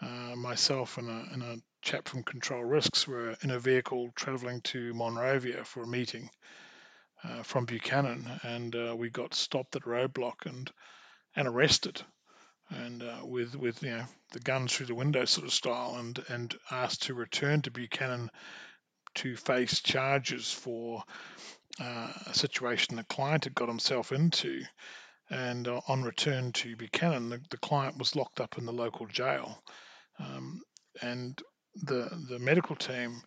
uh, 0.00 0.34
myself 0.36 0.98
and 0.98 1.08
a, 1.08 1.26
and 1.32 1.42
a 1.42 1.56
chap 1.82 2.08
from 2.08 2.22
Control 2.22 2.64
Risks 2.64 3.06
were 3.06 3.36
in 3.42 3.50
a 3.50 3.58
vehicle 3.58 4.10
traveling 4.14 4.60
to 4.62 4.92
Monrovia 4.94 5.64
for 5.64 5.82
a 5.82 5.88
meeting 5.88 6.28
uh, 7.24 7.42
from 7.42 7.64
Buchanan, 7.66 8.28
and 8.42 8.74
uh, 8.74 8.94
we 8.96 9.10
got 9.10 9.34
stopped 9.34 9.76
at 9.76 9.82
a 9.82 9.86
roadblock 9.86 10.46
and 10.46 10.70
and 11.34 11.48
arrested, 11.48 12.02
and 12.68 13.02
uh, 13.02 13.20
with 13.22 13.54
with 13.54 13.82
you 13.82 13.90
know 13.90 14.04
the 14.32 14.40
guns 14.40 14.72
through 14.72 14.86
the 14.86 14.94
window 14.94 15.24
sort 15.24 15.46
of 15.46 15.52
style, 15.52 15.96
and 15.98 16.22
and 16.28 16.54
asked 16.70 17.02
to 17.04 17.14
return 17.14 17.62
to 17.62 17.70
Buchanan 17.70 18.30
to 19.16 19.36
face 19.36 19.80
charges 19.80 20.52
for 20.52 21.02
uh, 21.80 22.12
a 22.26 22.34
situation 22.34 22.96
the 22.96 23.04
client 23.04 23.44
had 23.44 23.54
got 23.54 23.68
himself 23.68 24.12
into. 24.12 24.62
And 25.30 25.66
uh, 25.66 25.80
on 25.88 26.02
return 26.02 26.52
to 26.52 26.76
Buchanan, 26.76 27.30
the, 27.30 27.40
the 27.50 27.56
client 27.56 27.96
was 27.98 28.14
locked 28.16 28.40
up 28.40 28.58
in 28.58 28.66
the 28.66 28.72
local 28.72 29.06
jail 29.06 29.62
um, 30.18 30.62
and 31.00 31.40
the 31.74 32.10
the 32.28 32.38
medical 32.38 32.76
team, 32.76 33.22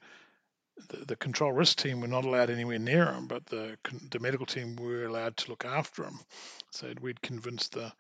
the, 0.90 1.06
the 1.06 1.16
control 1.16 1.52
risk 1.52 1.78
team, 1.78 2.02
were 2.02 2.08
not 2.08 2.26
allowed 2.26 2.50
anywhere 2.50 2.80
near 2.80 3.12
him, 3.12 3.28
but 3.28 3.46
the 3.48 3.78
the 4.12 4.20
medical 4.20 4.46
team 4.46 4.76
were 4.76 5.06
allowed 5.06 5.36
to 5.38 5.50
look 5.50 5.66
after 5.66 6.04
him. 6.04 6.20
So 6.72 6.94
we'd 7.02 7.22
convinced 7.22 7.74
the 7.74 7.92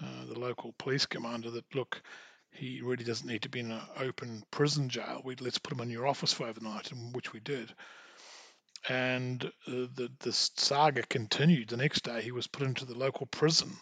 uh, 0.00 0.24
the 0.28 0.38
local 0.38 0.74
police 0.78 1.06
commander 1.06 1.50
that 1.50 1.74
look, 1.74 2.02
he 2.52 2.80
really 2.82 3.04
doesn't 3.04 3.26
need 3.26 3.42
to 3.42 3.48
be 3.48 3.60
in 3.60 3.72
an 3.72 3.80
open 3.98 4.44
prison 4.50 4.88
jail. 4.88 5.22
We 5.24 5.36
let's 5.36 5.58
put 5.58 5.72
him 5.72 5.80
in 5.80 5.90
your 5.90 6.06
office 6.06 6.32
for 6.32 6.46
overnight, 6.46 6.92
and 6.92 7.14
which 7.14 7.32
we 7.32 7.40
did. 7.40 7.72
And 8.88 9.44
uh, 9.44 9.88
the 9.94 10.10
the 10.20 10.32
saga 10.32 11.02
continued. 11.02 11.68
The 11.68 11.76
next 11.76 12.02
day, 12.04 12.22
he 12.22 12.32
was 12.32 12.46
put 12.46 12.66
into 12.66 12.84
the 12.84 12.98
local 12.98 13.26
prison 13.26 13.76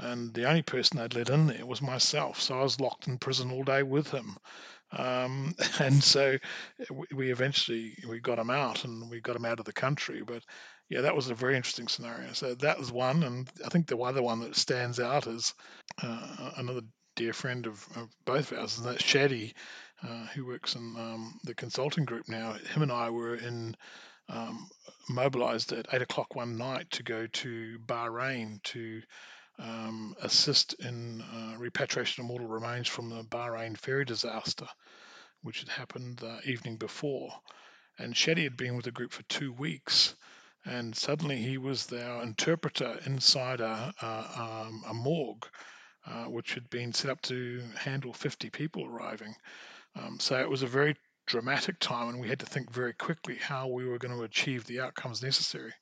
and 0.00 0.32
the 0.32 0.48
only 0.48 0.62
person 0.62 0.98
they'd 0.98 1.14
let 1.14 1.30
in 1.30 1.46
there 1.46 1.66
was 1.66 1.82
myself. 1.82 2.40
So 2.40 2.58
I 2.58 2.62
was 2.62 2.80
locked 2.80 3.06
in 3.06 3.18
prison 3.18 3.50
all 3.50 3.64
day 3.64 3.82
with 3.82 4.10
him. 4.10 4.36
Um, 4.92 5.54
and 5.78 6.02
so 6.02 6.38
we 7.12 7.30
eventually 7.30 7.96
we 8.08 8.20
got 8.20 8.38
him 8.38 8.50
out 8.50 8.84
and 8.84 9.10
we 9.10 9.20
got 9.20 9.36
him 9.36 9.44
out 9.44 9.60
of 9.60 9.66
the 9.66 9.72
country. 9.72 10.22
But 10.24 10.42
yeah, 10.88 11.02
that 11.02 11.14
was 11.14 11.30
a 11.30 11.34
very 11.34 11.56
interesting 11.56 11.88
scenario. 11.88 12.32
So 12.32 12.54
that 12.56 12.78
was 12.78 12.90
one, 12.90 13.22
and 13.22 13.48
I 13.64 13.68
think 13.68 13.86
the 13.86 13.98
other 13.98 14.22
one 14.22 14.40
that 14.40 14.56
stands 14.56 14.98
out 14.98 15.26
is 15.26 15.54
uh, 16.02 16.50
another 16.56 16.82
dear 17.20 17.32
friend 17.34 17.66
of, 17.66 17.86
of, 17.96 18.08
both 18.24 18.50
of 18.50 18.58
ours, 18.58 18.78
and 18.78 18.86
that's 18.86 19.02
Shadi, 19.02 19.52
uh, 20.02 20.24
who 20.28 20.46
works 20.46 20.74
in 20.74 20.80
um, 20.96 21.38
the 21.44 21.54
consulting 21.54 22.06
group 22.06 22.30
now. 22.30 22.54
Him 22.72 22.80
and 22.80 22.90
I 22.90 23.10
were 23.10 23.34
in 23.34 23.76
um, 24.30 24.70
mobilized 25.06 25.70
at 25.72 25.92
eight 25.92 26.00
o'clock 26.00 26.34
one 26.34 26.56
night 26.56 26.90
to 26.92 27.02
go 27.02 27.26
to 27.26 27.78
Bahrain 27.84 28.62
to 28.62 29.02
um, 29.58 30.14
assist 30.22 30.72
in 30.80 31.20
uh, 31.20 31.58
repatriation 31.58 32.24
of 32.24 32.28
mortal 32.28 32.48
remains 32.48 32.88
from 32.88 33.10
the 33.10 33.22
Bahrain 33.22 33.76
ferry 33.76 34.06
disaster, 34.06 34.66
which 35.42 35.60
had 35.60 35.68
happened 35.68 36.16
the 36.16 36.40
evening 36.46 36.76
before. 36.76 37.34
And 37.98 38.14
Shadi 38.14 38.44
had 38.44 38.56
been 38.56 38.76
with 38.76 38.86
the 38.86 38.92
group 38.92 39.12
for 39.12 39.24
two 39.24 39.52
weeks, 39.52 40.14
and 40.64 40.96
suddenly 40.96 41.36
he 41.36 41.58
was 41.58 41.84
their 41.84 42.22
interpreter 42.22 42.98
inside 43.04 43.60
a, 43.60 43.92
a, 44.00 44.66
um, 44.66 44.84
a 44.88 44.94
morgue, 44.94 45.46
uh, 46.06 46.24
which 46.24 46.54
had 46.54 46.68
been 46.70 46.92
set 46.92 47.10
up 47.10 47.20
to 47.22 47.62
handle 47.76 48.12
50 48.12 48.50
people 48.50 48.86
arriving. 48.86 49.34
Um, 49.96 50.18
so 50.20 50.38
it 50.38 50.48
was 50.48 50.62
a 50.62 50.66
very 50.66 50.96
dramatic 51.26 51.78
time, 51.78 52.08
and 52.08 52.20
we 52.20 52.28
had 52.28 52.40
to 52.40 52.46
think 52.46 52.70
very 52.72 52.92
quickly 52.92 53.36
how 53.36 53.68
we 53.68 53.86
were 53.86 53.98
going 53.98 54.16
to 54.16 54.24
achieve 54.24 54.64
the 54.66 54.80
outcomes 54.80 55.22
necessary. 55.22 55.72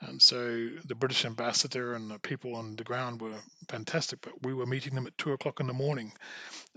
And 0.00 0.20
so 0.20 0.68
the 0.86 0.94
British 0.94 1.26
ambassador 1.26 1.94
and 1.94 2.10
the 2.10 2.18
people 2.18 2.56
on 2.56 2.74
the 2.76 2.84
ground 2.84 3.20
were 3.20 3.36
fantastic, 3.68 4.20
but 4.22 4.32
we 4.42 4.54
were 4.54 4.64
meeting 4.64 4.94
them 4.94 5.06
at 5.06 5.16
two 5.18 5.32
o'clock 5.32 5.60
in 5.60 5.66
the 5.66 5.74
morning 5.74 6.12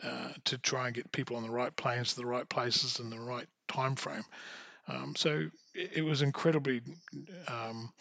uh, 0.04 0.30
to 0.46 0.58
try 0.58 0.88
and 0.88 0.96
get 0.96 1.12
people 1.12 1.38
on 1.38 1.44
the 1.44 1.50
right 1.50 1.74
planes 1.76 2.10
to 2.10 2.16
the 2.18 2.26
right 2.26 2.48
places 2.50 3.00
in 3.00 3.10
the 3.10 3.20
right 3.20 3.48
time 3.70 3.96
frame. 3.96 4.26
Um, 4.90 5.16
so 5.16 5.50
it, 5.74 5.92
it, 5.96 6.02
was 6.02 6.22
incredibly 6.22 6.82
um, 7.48 7.94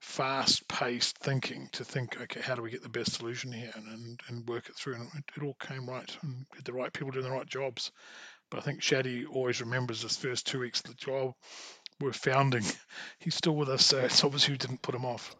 fast-paced 0.00 1.18
thinking 1.18 1.68
to 1.72 1.84
think, 1.84 2.20
okay, 2.20 2.40
how 2.40 2.54
do 2.54 2.62
we 2.62 2.70
get 2.70 2.82
the 2.82 2.88
best 2.88 3.12
solution 3.12 3.52
here 3.52 3.70
and, 3.74 3.86
and, 3.86 4.20
and 4.28 4.48
work 4.48 4.68
it 4.68 4.74
through? 4.74 4.94
And 4.94 5.08
it, 5.14 5.24
it 5.36 5.42
all 5.42 5.56
came 5.60 5.88
right 5.88 6.16
and 6.22 6.46
had 6.54 6.64
the 6.64 6.72
right 6.72 6.92
people 6.92 7.12
doing 7.12 7.24
the 7.24 7.30
right 7.30 7.46
jobs. 7.46 7.92
But 8.50 8.58
I 8.58 8.62
think 8.62 8.80
Shadi 8.80 9.24
always 9.30 9.60
remembers 9.60 10.02
this 10.02 10.16
first 10.16 10.46
two 10.46 10.58
weeks 10.58 10.80
of 10.80 10.86
the 10.86 10.94
job 10.94 11.34
we're 12.00 12.12
founding. 12.12 12.64
He's 13.18 13.34
still 13.34 13.54
with 13.54 13.68
us, 13.68 13.86
so 13.86 13.98
it's 13.98 14.24
obviously 14.24 14.54
we 14.54 14.58
didn't 14.58 14.82
put 14.82 14.94
him 14.94 15.04
off. 15.04 15.36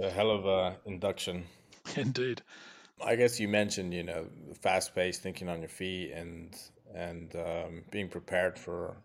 A 0.00 0.10
hell 0.10 0.30
of 0.30 0.46
a 0.46 0.76
induction. 0.86 1.44
Indeed. 1.96 2.42
I 3.04 3.16
guess 3.16 3.40
you 3.40 3.48
mentioned, 3.48 3.92
you 3.92 4.04
know, 4.04 4.26
fast-paced 4.60 5.22
thinking 5.22 5.48
on 5.48 5.60
your 5.60 5.68
feet 5.68 6.12
and 6.12 6.54
and 6.94 7.34
um, 7.34 7.82
being 7.90 8.08
prepared 8.08 8.58
for 8.58 8.96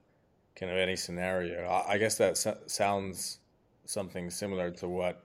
kind 0.56 0.72
of 0.72 0.78
any 0.78 0.98
scenario. 0.98 1.66
I, 1.66 1.94
I 1.94 1.98
guess 1.98 2.18
that 2.18 2.38
so- 2.38 2.58
sounds 2.68 3.40
something 3.90 4.30
similar 4.30 4.72
to 4.72 4.88
what 4.88 5.24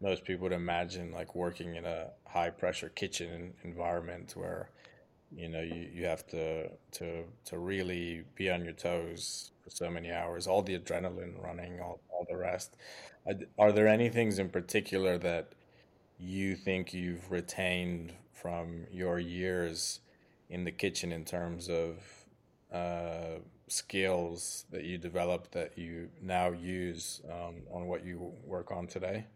most 0.00 0.24
people 0.24 0.44
would 0.44 0.52
imagine, 0.52 1.12
like 1.12 1.34
working 1.34 1.76
in 1.76 1.84
a 1.84 2.08
high-pressure 2.26 2.90
kitchen 2.90 3.52
environment 3.64 4.32
where 4.36 4.70
you 5.32 5.48
know 5.48 5.60
you, 5.60 5.88
you 5.94 6.04
have 6.04 6.26
to 6.26 6.68
to 6.90 7.22
to 7.44 7.58
really 7.58 8.24
be 8.34 8.50
on 8.50 8.64
your 8.64 8.72
toes 8.72 9.52
for 9.62 9.70
so 9.70 9.88
many 9.88 10.10
hours 10.10 10.48
all 10.48 10.60
the 10.60 10.76
adrenaline 10.76 11.40
running 11.42 11.80
all, 11.80 12.00
all 12.10 12.26
the 12.28 12.36
rest. 12.36 12.76
Are 13.58 13.70
there 13.70 13.86
any 13.86 14.08
things 14.08 14.38
in 14.38 14.48
particular 14.48 15.18
that 15.18 15.52
you 16.18 16.56
think 16.56 16.92
you've 16.92 17.30
retained 17.30 18.12
from 18.32 18.86
your 18.90 19.18
years 19.18 20.00
in 20.48 20.64
the 20.64 20.72
kitchen 20.72 21.12
in 21.12 21.24
terms 21.24 21.68
of 21.68 21.98
uh, 22.72 23.38
skills 23.70 24.64
that 24.70 24.84
you 24.84 24.98
developed 24.98 25.52
that 25.52 25.78
you 25.78 26.08
now 26.22 26.50
use 26.50 27.20
um, 27.30 27.62
on 27.72 27.86
what 27.86 28.04
you 28.04 28.32
work 28.44 28.70
on 28.70 28.86
today? 28.86 29.26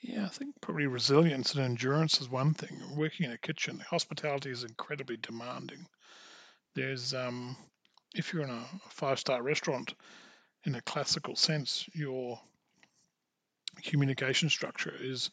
Yeah, 0.00 0.24
I 0.24 0.28
think 0.28 0.60
probably 0.60 0.86
resilience 0.86 1.54
and 1.54 1.64
endurance 1.64 2.20
is 2.20 2.28
one 2.28 2.54
thing. 2.54 2.76
Working 2.96 3.26
in 3.26 3.32
a 3.32 3.38
kitchen, 3.38 3.80
hospitality 3.88 4.50
is 4.50 4.64
incredibly 4.64 5.16
demanding. 5.16 5.86
There's, 6.74 7.14
um, 7.14 7.56
if 8.14 8.32
you're 8.32 8.42
in 8.42 8.50
a 8.50 8.64
five 8.88 9.18
star 9.18 9.42
restaurant, 9.42 9.94
in 10.64 10.74
a 10.74 10.80
classical 10.80 11.36
sense, 11.36 11.88
your 11.92 12.40
communication 13.84 14.48
structure 14.48 14.94
is 15.00 15.30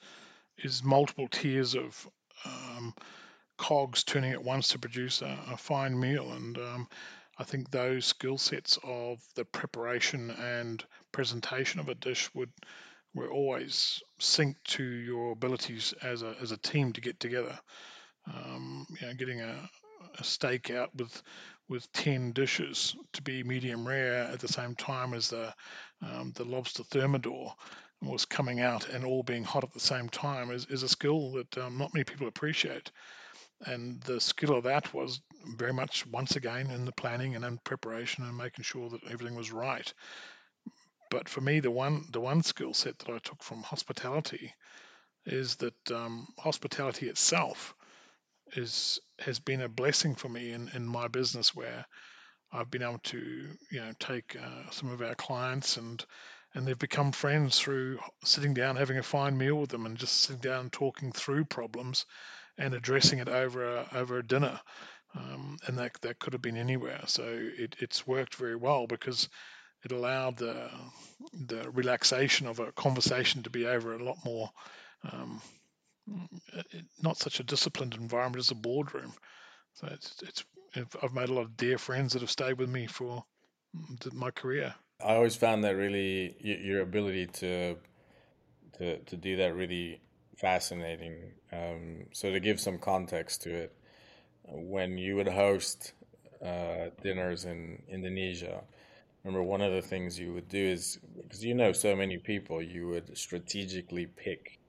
is 0.58 0.84
multiple 0.84 1.28
tiers 1.28 1.76
of 1.76 2.10
um, 2.46 2.94
cogs 3.58 4.04
turning 4.04 4.32
at 4.32 4.44
once 4.44 4.70
to 4.70 4.80
produce 4.80 5.22
a, 5.22 5.40
a 5.52 5.58
fine 5.58 6.00
meal. 6.00 6.32
And 6.32 6.58
um, 6.58 6.88
I 7.40 7.46
think 7.46 7.72
those 7.72 8.06
skill 8.06 8.38
sets 8.38 8.78
of 8.84 9.20
the 9.36 9.46
preparation 9.46 10.30
and 10.30 10.84
presentation 11.14 11.80
of 11.80 11.88
a 11.88 11.96
dish 11.96 12.30
would 12.36 12.52
were 13.16 13.32
always 13.32 14.04
synced 14.20 14.62
to 14.64 14.84
your 14.84 15.32
abilities 15.32 15.94
as 16.04 16.22
a 16.22 16.36
as 16.42 16.52
a 16.52 16.58
team 16.58 16.92
to 16.94 17.02
get 17.02 17.20
together. 17.20 17.58
Um, 18.28 18.86
you 19.00 19.08
know, 19.08 19.14
getting 19.14 19.42
a, 19.42 19.70
a 20.20 20.24
steak 20.24 20.70
out 20.70 20.94
with 20.96 21.24
with 21.70 21.92
ten 21.94 22.34
dishes 22.34 22.96
to 23.14 23.22
be 23.22 23.44
medium 23.44 23.88
rare 23.88 24.24
at 24.24 24.40
the 24.40 24.48
same 24.50 24.76
time 24.76 25.14
as 25.14 25.30
the 25.30 25.54
um, 26.02 26.34
the 26.36 26.44
lobster 26.44 26.84
thermidor 26.84 27.56
was 28.02 28.26
coming 28.26 28.60
out 28.60 28.90
and 28.90 29.06
all 29.06 29.24
being 29.24 29.44
hot 29.44 29.64
at 29.64 29.74
the 29.74 29.80
same 29.80 30.10
time 30.10 30.52
is, 30.52 30.66
is 30.68 30.84
a 30.84 30.90
skill 30.90 31.32
that 31.34 31.58
um, 31.58 31.78
not 31.78 31.94
many 31.94 32.04
people 32.04 32.28
appreciate. 32.28 32.92
And 33.66 34.00
the 34.02 34.22
skill 34.22 34.56
of 34.56 34.64
that 34.64 34.94
was 34.94 35.20
very 35.46 35.74
much 35.74 36.06
once 36.06 36.36
again 36.36 36.70
in 36.70 36.86
the 36.86 36.92
planning 36.92 37.36
and 37.36 37.46
in 37.46 37.58
preparation 37.60 38.24
and 38.24 38.38
making 38.38 38.64
sure 38.64 38.90
that 38.90 39.04
everything 39.10 39.36
was 39.36 39.52
right. 39.52 39.94
But 41.10 41.28
for 41.28 41.42
me, 41.42 41.60
the 41.60 41.72
one 41.72 42.06
the 42.12 42.20
one 42.20 42.44
skill 42.44 42.74
set 42.74 43.00
that 43.00 43.10
I 43.10 43.20
took 43.20 43.42
from 43.42 43.64
hospitality 43.64 44.54
is 45.26 45.56
that 45.58 45.92
um, 45.92 46.28
hospitality 46.38 47.10
itself 47.10 47.74
is 48.54 49.00
has 49.20 49.40
been 49.40 49.62
a 49.62 49.70
blessing 49.70 50.16
for 50.16 50.30
me 50.30 50.52
in, 50.52 50.70
in 50.74 50.86
my 50.86 51.08
business 51.08 51.56
where 51.56 51.86
I've 52.52 52.72
been 52.72 52.84
able 52.84 53.00
to 53.00 53.48
you 53.72 53.80
know 53.80 53.92
take 54.00 54.36
uh, 54.36 54.70
some 54.72 54.92
of 54.92 55.02
our 55.02 55.16
clients 55.16 55.78
and 55.78 56.04
and 56.56 56.66
they've 56.66 56.78
become 56.78 57.12
friends 57.12 57.60
through 57.60 58.00
sitting 58.24 58.54
down 58.54 58.76
having 58.76 58.98
a 58.98 59.04
fine 59.04 59.38
meal 59.38 59.56
with 59.56 59.70
them 59.70 59.86
and 59.86 59.98
just 59.98 60.22
sitting 60.22 60.42
down 60.42 60.70
talking 60.70 61.12
through 61.12 61.46
problems 61.46 62.06
and 62.58 62.74
addressing 62.74 63.20
it 63.20 63.30
over 63.30 63.78
a, 63.78 63.88
over 63.94 64.18
a 64.18 64.26
dinner 64.26 64.60
um, 65.16 65.58
and 65.68 65.78
that 65.78 65.92
that 66.02 66.20
could 66.20 66.34
have 66.34 66.42
been 66.42 66.58
anywhere 66.58 67.02
so 67.06 67.24
it, 67.26 67.76
it's 67.80 68.06
worked 68.06 68.36
very 68.36 68.56
well 68.56 68.88
because 68.88 69.30
it 69.84 69.92
allowed 69.92 70.38
the 70.38 70.70
the 71.34 71.70
relaxation 71.72 72.48
of 72.48 72.60
a 72.60 72.72
conversation 72.74 73.44
to 73.44 73.50
be 73.50 73.66
over 73.66 73.94
a 73.94 74.04
lot 74.04 74.18
more 74.26 74.50
um, 75.12 75.42
not 77.02 77.18
such 77.18 77.40
a 77.40 77.44
disciplined 77.44 77.96
environment 77.96 78.40
as 78.40 78.52
a 78.52 78.56
boardroom. 78.56 79.14
So 79.74 79.88
it's, 79.92 80.16
it's 80.22 80.46
I've 81.02 81.14
made 81.14 81.30
a 81.30 81.34
lot 81.34 81.42
of 81.42 81.58
dear 81.58 81.78
friends 81.78 82.14
that 82.14 82.22
have 82.22 82.32
stayed 82.32 82.58
with 82.58 82.70
me 82.70 82.88
for 82.88 83.24
my 84.14 84.32
career. 84.32 84.76
I 85.04 85.16
always 85.16 85.36
found 85.36 85.64
that 85.64 85.76
really 85.76 86.36
your 86.40 86.82
ability 86.82 87.28
to 87.28 87.76
to 88.78 88.98
to 89.00 89.18
do 89.18 89.38
that 89.38 89.56
really 89.56 90.02
fascinating. 90.38 91.32
Um, 91.52 92.06
so 92.14 92.32
to 92.32 92.40
give 92.40 92.60
some 92.60 92.78
context 92.78 93.42
to 93.44 93.54
it, 93.54 93.76
when 94.52 94.98
you 94.98 95.16
would 95.16 95.28
host 95.28 95.94
uh, 96.44 96.90
dinners 97.02 97.46
in 97.46 97.82
Indonesia, 97.90 98.62
remember 99.24 99.44
one 99.44 99.62
of 99.62 99.72
the 99.74 99.82
things 99.82 100.20
you 100.20 100.34
would 100.34 100.48
do 100.50 100.64
is 100.64 101.00
because 101.22 101.44
you 101.44 101.54
know 101.54 101.72
so 101.72 101.96
many 101.96 102.18
people, 102.18 102.62
you 102.62 102.88
would 102.88 103.18
strategically 103.18 104.08
pick 104.08 104.60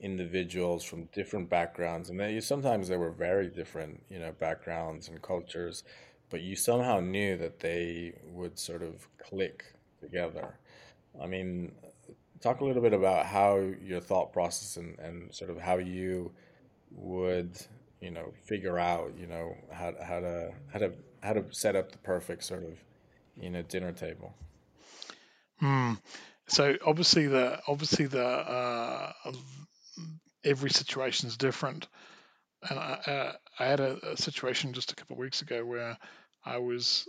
individuals 0.00 0.84
from 0.84 1.04
different 1.12 1.48
backgrounds, 1.48 2.10
and 2.10 2.18
they 2.18 2.40
sometimes 2.40 2.88
they 2.88 2.96
were 2.96 3.12
very 3.12 3.48
different, 3.48 4.02
you 4.10 4.18
know, 4.18 4.32
backgrounds 4.38 5.08
and 5.08 5.22
cultures, 5.22 5.84
but 6.30 6.40
you 6.40 6.56
somehow 6.56 7.00
knew 7.00 7.36
that 7.36 7.60
they 7.60 8.14
would 8.24 8.58
sort 8.58 8.82
of 8.82 9.06
click 9.18 9.64
together. 10.00 10.58
I 11.22 11.26
mean, 11.26 11.72
talk 12.40 12.60
a 12.60 12.64
little 12.64 12.82
bit 12.82 12.92
about 12.92 13.26
how 13.26 13.58
your 13.84 14.00
thought 14.00 14.32
process 14.32 14.76
and, 14.76 14.98
and 14.98 15.32
sort 15.32 15.50
of 15.50 15.60
how 15.60 15.78
you 15.78 16.32
would, 16.90 17.56
you 18.02 18.10
know, 18.10 18.32
figure 18.44 18.78
out, 18.78 19.12
you 19.16 19.26
know, 19.26 19.56
how, 19.70 19.94
how 20.04 20.20
to 20.20 20.52
how 20.72 20.78
to 20.80 20.92
how 21.22 21.32
to 21.32 21.44
set 21.52 21.76
up 21.76 21.92
the 21.92 21.98
perfect 21.98 22.42
sort 22.44 22.64
of, 22.64 22.72
you 23.40 23.48
know, 23.48 23.62
dinner 23.62 23.92
table. 23.92 24.34
Hmm. 25.60 25.92
So 26.48 26.76
obviously 26.84 27.28
the 27.28 27.60
obviously 27.68 28.06
the 28.06 28.26
uh, 28.26 29.12
every 30.44 30.70
situation 30.70 31.28
is 31.28 31.36
different. 31.36 31.86
And 32.68 32.78
I, 32.78 32.92
uh, 33.06 33.32
I 33.58 33.64
had 33.64 33.80
a, 33.80 34.12
a, 34.12 34.16
situation 34.16 34.72
just 34.72 34.92
a 34.92 34.94
couple 34.94 35.14
of 35.14 35.20
weeks 35.20 35.42
ago 35.42 35.64
where 35.64 35.96
I 36.44 36.58
was 36.58 37.08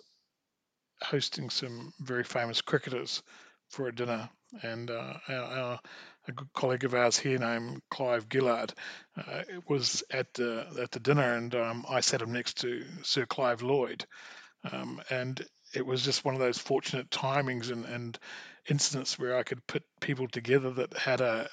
hosting 1.04 1.50
some 1.50 1.94
very 2.00 2.24
famous 2.24 2.62
cricketers 2.62 3.22
for 3.70 3.88
a 3.88 3.94
dinner, 3.94 4.30
and 4.64 4.90
uh, 4.90 5.14
our, 5.28 5.36
our, 5.36 5.80
a 6.28 6.32
good 6.32 6.52
colleague 6.54 6.86
of 6.86 6.94
ours 6.94 7.18
here 7.18 7.38
named 7.38 7.82
Clive 7.90 8.28
Gillard 8.32 8.74
uh, 9.18 9.44
was 9.68 10.04
at 10.10 10.34
the 10.34 10.66
at 10.82 10.92
the 10.92 11.00
dinner, 11.00 11.36
and 11.36 11.54
um, 11.56 11.86
I 11.90 12.00
sat 12.02 12.22
him 12.22 12.32
next 12.32 12.62
to 12.62 12.84
Sir 13.04 13.26
Clive 13.26 13.62
Lloyd, 13.62 14.06
um, 14.72 15.02
and 15.10 15.46
it 15.74 15.86
was 15.86 16.04
just 16.04 16.24
one 16.24 16.36
of 16.36 16.40
those 16.40 16.58
fortunate 16.58 17.10
timings 17.10 17.72
and, 17.72 17.86
and 17.86 18.18
incidents 18.70 19.18
where 19.18 19.38
I 19.38 19.44
could 19.44 19.66
put 19.68 19.84
people 20.00 20.28
together 20.28 20.72
that 20.72 20.94
had 20.94 21.20
a, 21.20 21.50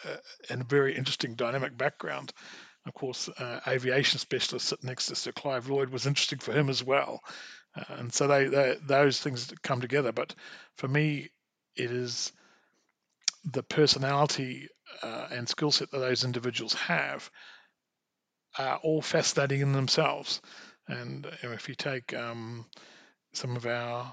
a, 0.50 0.54
a 0.54 0.64
very 0.64 0.96
interesting 0.96 1.35
dynamic 1.35 1.76
background. 1.76 2.33
Of 2.87 2.94
course, 2.94 3.28
uh, 3.28 3.61
aviation 3.66 4.18
specialist 4.18 4.68
sitting 4.68 4.88
next 4.88 5.06
to 5.06 5.14
Sir 5.14 5.33
Clive 5.33 5.68
Lloyd 5.68 5.90
was 5.90 6.06
interesting 6.06 6.38
for 6.38 6.52
him 6.52 6.68
as 6.68 6.83
well. 6.83 7.20
Uh, 7.76 7.94
and 7.98 8.12
so 8.12 8.26
they, 8.26 8.46
they, 8.46 8.76
those 8.87 9.20
things 9.20 9.52
come 9.62 9.80
together. 9.80 10.12
But 10.12 10.35
for 10.76 10.88
me, 10.88 11.30
it 11.76 11.90
is 11.90 12.33
the 13.44 13.62
personality 13.62 14.68
uh, 15.03 15.29
and 15.31 15.48
skill 15.48 15.70
set 15.70 15.90
that 15.90 15.98
those 15.98 16.24
individuals 16.24 16.74
have 16.74 17.31
are 18.59 18.79
all 18.79 19.00
fascinating 19.00 19.61
in 19.61 19.72
themselves. 19.72 20.40
And 20.88 21.26
if 21.42 21.68
you 21.68 21.74
take 21.74 22.14
um, 22.14 22.66
some 23.33 23.57
of 23.57 23.66
our 23.66 24.12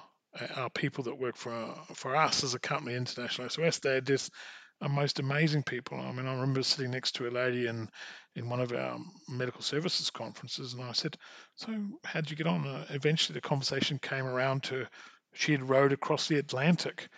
our 0.55 0.69
people 0.69 1.05
that 1.05 1.17
work 1.17 1.35
for 1.35 1.73
for 1.95 2.15
us 2.15 2.43
as 2.43 2.53
a 2.53 2.59
company, 2.59 2.95
International 2.95 3.49
SOS, 3.49 3.79
they're 3.79 4.01
just 4.01 4.31
the 4.79 4.89
most 4.89 5.19
amazing 5.19 5.63
people. 5.63 5.99
I 5.99 6.11
mean, 6.11 6.27
I 6.27 6.33
remember 6.33 6.61
sitting 6.61 6.91
next 6.91 7.13
to 7.15 7.27
a 7.27 7.31
lady 7.31 7.65
in 7.67 7.89
in 8.35 8.49
one 8.49 8.59
of 8.59 8.71
our 8.71 8.99
medical 9.27 9.61
services 9.61 10.11
conferences, 10.11 10.73
and 10.73 10.83
I 10.83 10.91
said, 10.91 11.17
"So, 11.55 11.73
how 12.03 12.21
did 12.21 12.29
you 12.29 12.37
get 12.37 12.47
on?" 12.47 12.67
Uh, 12.67 12.85
eventually, 12.89 13.33
the 13.33 13.41
conversation 13.41 13.97
came 13.97 14.25
around 14.25 14.63
to 14.63 14.85
she 15.33 15.51
had 15.51 15.67
rowed 15.67 15.93
across 15.93 16.27
the 16.27 16.37
Atlantic, 16.37 17.09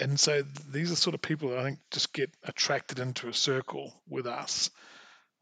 and 0.00 0.18
so 0.18 0.42
these 0.70 0.90
are 0.92 0.96
sort 0.96 1.14
of 1.14 1.22
people 1.22 1.50
that 1.50 1.58
I 1.58 1.64
think 1.64 1.78
just 1.90 2.12
get 2.12 2.30
attracted 2.44 2.98
into 2.98 3.28
a 3.28 3.34
circle 3.34 3.94
with 4.08 4.26
us, 4.26 4.70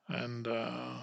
and 0.09 0.47
uh, 0.47 0.99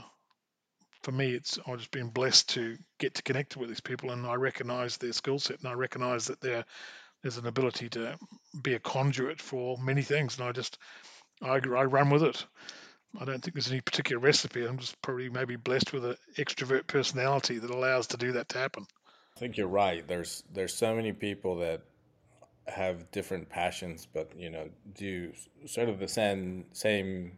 for 1.02 1.12
me, 1.12 1.34
it's 1.34 1.60
I've 1.68 1.78
just 1.78 1.92
been 1.92 2.10
blessed 2.10 2.50
to 2.50 2.78
get 3.00 3.16
to 3.16 3.24
connect 3.24 3.58
with 3.58 3.70
these 3.70 3.82
people, 3.82 4.12
and 4.12 4.26
I 4.26 4.36
recognise 4.36 4.98
their 4.98 5.14
skill 5.14 5.40
set, 5.40 5.60
and 5.60 5.68
I 5.68 5.74
recognise 5.74 6.28
that 6.28 6.42
there's 6.42 7.38
an 7.38 7.48
ability 7.48 7.90
to 7.90 8.18
be 8.62 8.74
a 8.74 8.80
conduit 8.80 9.42
for 9.42 9.78
many 9.78 10.02
things, 10.02 10.38
and 10.38 10.48
I 10.48 10.52
just 10.52 10.78
I, 11.42 11.56
I 11.56 11.84
run 11.84 12.10
with 12.10 12.24
it. 12.24 12.46
I 13.20 13.26
don't 13.26 13.42
think 13.44 13.54
there's 13.54 13.72
any 13.72 13.82
particular 13.82 14.20
recipe. 14.20 14.66
I'm 14.66 14.80
just 14.80 15.00
probably 15.02 15.30
maybe 15.30 15.56
blessed 15.56 15.94
with 15.94 16.04
an 16.04 16.16
extrovert 16.38 16.88
personality 16.88 17.60
that 17.60 17.70
allows 17.70 18.08
to 18.08 18.18
do 18.18 18.32
that 18.34 18.50
to 18.50 18.58
happen. 18.58 18.88
I 19.36 19.40
think 19.40 19.58
you're 19.58 19.68
right. 19.68 20.08
There's 20.08 20.44
there's 20.52 20.74
so 20.74 20.96
many 20.96 21.12
people 21.12 21.58
that 21.58 21.82
have 22.68 23.12
different 23.12 23.50
passions, 23.50 24.08
but 24.12 24.32
you 24.38 24.50
know 24.50 24.70
do 24.96 25.32
sort 25.66 25.90
of 25.90 26.00
the 26.00 26.08
same 26.08 26.66
same 26.72 27.38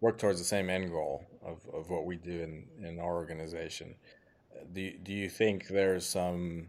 work 0.00 0.18
towards 0.18 0.38
the 0.38 0.44
same 0.44 0.68
end 0.68 0.90
goal 0.90 1.24
of, 1.42 1.60
of 1.72 1.88
what 1.88 2.04
we 2.04 2.16
do 2.16 2.42
in, 2.42 2.66
in 2.86 2.98
our 2.98 3.14
organization. 3.14 3.94
Do, 4.74 4.92
do 5.02 5.12
you 5.12 5.30
think 5.30 5.68
there's 5.68 6.04
some 6.04 6.68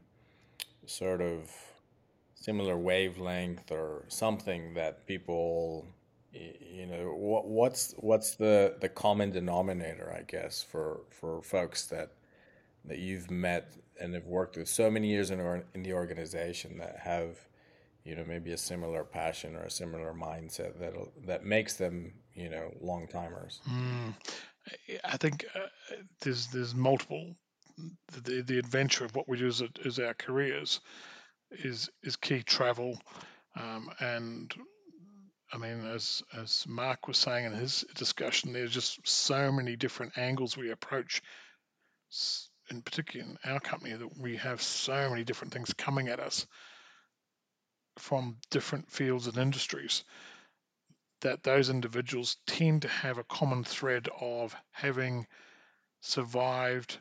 sort 0.86 1.22
of 1.22 1.52
similar 2.34 2.78
wavelength 2.78 3.72
or 3.72 4.06
something 4.08 4.74
that 4.76 5.06
people 5.06 5.86
you 6.32 6.86
know 6.86 7.14
what, 7.18 7.48
what's 7.48 7.94
what's 7.98 8.36
the 8.36 8.76
the 8.82 8.90
common 8.90 9.32
denominator 9.32 10.14
i 10.16 10.22
guess 10.22 10.62
for 10.62 11.00
for 11.10 11.42
folks 11.42 11.88
that 11.88 12.12
that 12.84 13.00
you've 13.00 13.32
met 13.32 13.74
and 14.00 14.14
have 14.14 14.28
worked 14.28 14.58
with 14.58 14.68
so 14.68 14.92
many 14.92 15.08
years 15.08 15.32
in, 15.32 15.40
or, 15.40 15.64
in 15.74 15.82
the 15.82 15.94
organization 15.94 16.78
that 16.78 16.98
have 17.00 17.40
you 18.06 18.16
know 18.16 18.24
maybe 18.26 18.54
a 18.54 18.58
similar 18.58 19.04
passion 19.04 19.56
or 19.56 19.64
a 19.64 19.72
similar 19.72 20.14
mindset 20.14 20.80
that 20.80 20.94
that 21.26 21.44
makes 21.44 21.74
them 21.74 22.14
you 22.34 22.50
know 22.50 22.72
long 22.80 23.08
timers 23.08 23.60
mm. 23.70 24.14
I 25.04 25.18
think 25.18 25.46
uh, 25.54 25.68
there's 26.22 26.48
there's 26.48 26.74
multiple. 26.74 27.36
The, 28.24 28.42
the 28.42 28.58
adventure 28.58 29.04
of 29.04 29.16
what 29.16 29.28
we 29.28 29.38
do 29.38 29.48
as, 29.48 29.62
as 29.84 30.00
our 30.00 30.14
careers 30.14 30.80
is 31.52 31.90
is 32.04 32.16
key 32.16 32.42
travel, 32.42 32.98
um, 33.60 33.90
and 34.00 34.54
I 35.52 35.58
mean, 35.58 35.86
as 35.86 36.24
as 36.34 36.66
Mark 36.68 37.08
was 37.08 37.18
saying 37.18 37.46
in 37.46 37.54
his 37.54 37.84
discussion, 37.96 38.54
there's 38.54 38.72
just 38.72 39.06
so 39.08 39.52
many 39.52 39.76
different 39.76 40.18
angles 40.18 40.58
we 40.58 40.72
approach. 40.72 41.22
In 42.72 42.82
particular, 42.82 43.26
in 43.26 43.38
our 43.52 43.60
company, 43.60 43.94
that 43.94 44.18
we 44.18 44.38
have 44.38 44.62
so 44.62 45.10
many 45.10 45.24
different 45.24 45.54
things 45.54 45.74
coming 45.74 46.08
at 46.08 46.20
us 46.20 46.48
from 47.98 48.38
different 48.50 48.92
fields 48.92 49.28
and 49.28 49.38
industries 49.38 50.04
that 51.22 51.44
those 51.44 51.70
individuals 51.70 52.38
tend 52.46 52.84
to 52.84 52.88
have 52.88 53.18
a 53.18 53.24
common 53.24 53.64
thread 53.64 54.08
of 54.20 54.56
having 54.72 55.26
survived 56.02 57.00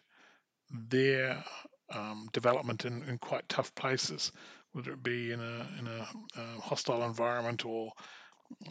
their 0.70 1.44
um, 1.92 2.28
development 2.33 2.85
in, 2.85 3.02
in, 3.02 3.18
quite 3.18 3.46
tough 3.48 3.74
places, 3.74 4.33
whether 4.72 4.92
it 4.92 5.02
be 5.02 5.30
in 5.30 5.40
a 5.40 5.68
in 5.78 5.87
a, 5.87 6.09
a 6.40 6.61
hostile 6.61 7.04
environment 7.04 7.66
or 7.66 7.92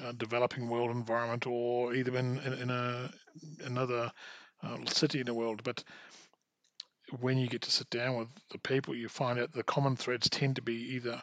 a 0.03 0.13
developing 0.13 0.69
world 0.69 0.89
environment, 0.91 1.45
or 1.45 1.93
either 1.93 2.17
in 2.17 2.39
in, 2.39 2.53
in 2.53 2.69
a 2.69 3.11
another 3.65 4.11
uh, 4.63 4.77
city 4.87 5.19
in 5.19 5.27
the 5.27 5.33
world. 5.33 5.61
But 5.63 5.83
when 7.19 7.37
you 7.37 7.47
get 7.47 7.61
to 7.63 7.71
sit 7.71 7.89
down 7.89 8.17
with 8.17 8.29
the 8.51 8.57
people, 8.57 8.95
you 8.95 9.07
find 9.07 9.39
out 9.39 9.53
the 9.53 9.63
common 9.63 9.95
threads 9.95 10.29
tend 10.29 10.55
to 10.55 10.61
be 10.61 10.95
either 10.95 11.21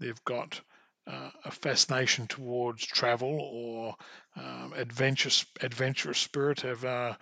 they've 0.00 0.24
got 0.24 0.60
uh, 1.06 1.30
a 1.44 1.50
fascination 1.50 2.26
towards 2.26 2.84
travel 2.84 3.38
or 3.40 3.94
um, 4.36 4.72
adventurous 4.74 5.44
adventurous 5.60 6.18
spirit 6.18 6.60
have 6.62 6.84
uh, 6.84 7.14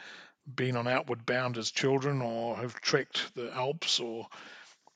been 0.54 0.76
on 0.76 0.86
outward 0.86 1.26
bound 1.26 1.58
as 1.58 1.70
children 1.70 2.22
or 2.22 2.56
have 2.56 2.74
trekked 2.80 3.34
the 3.34 3.52
Alps 3.54 4.00
or 4.00 4.26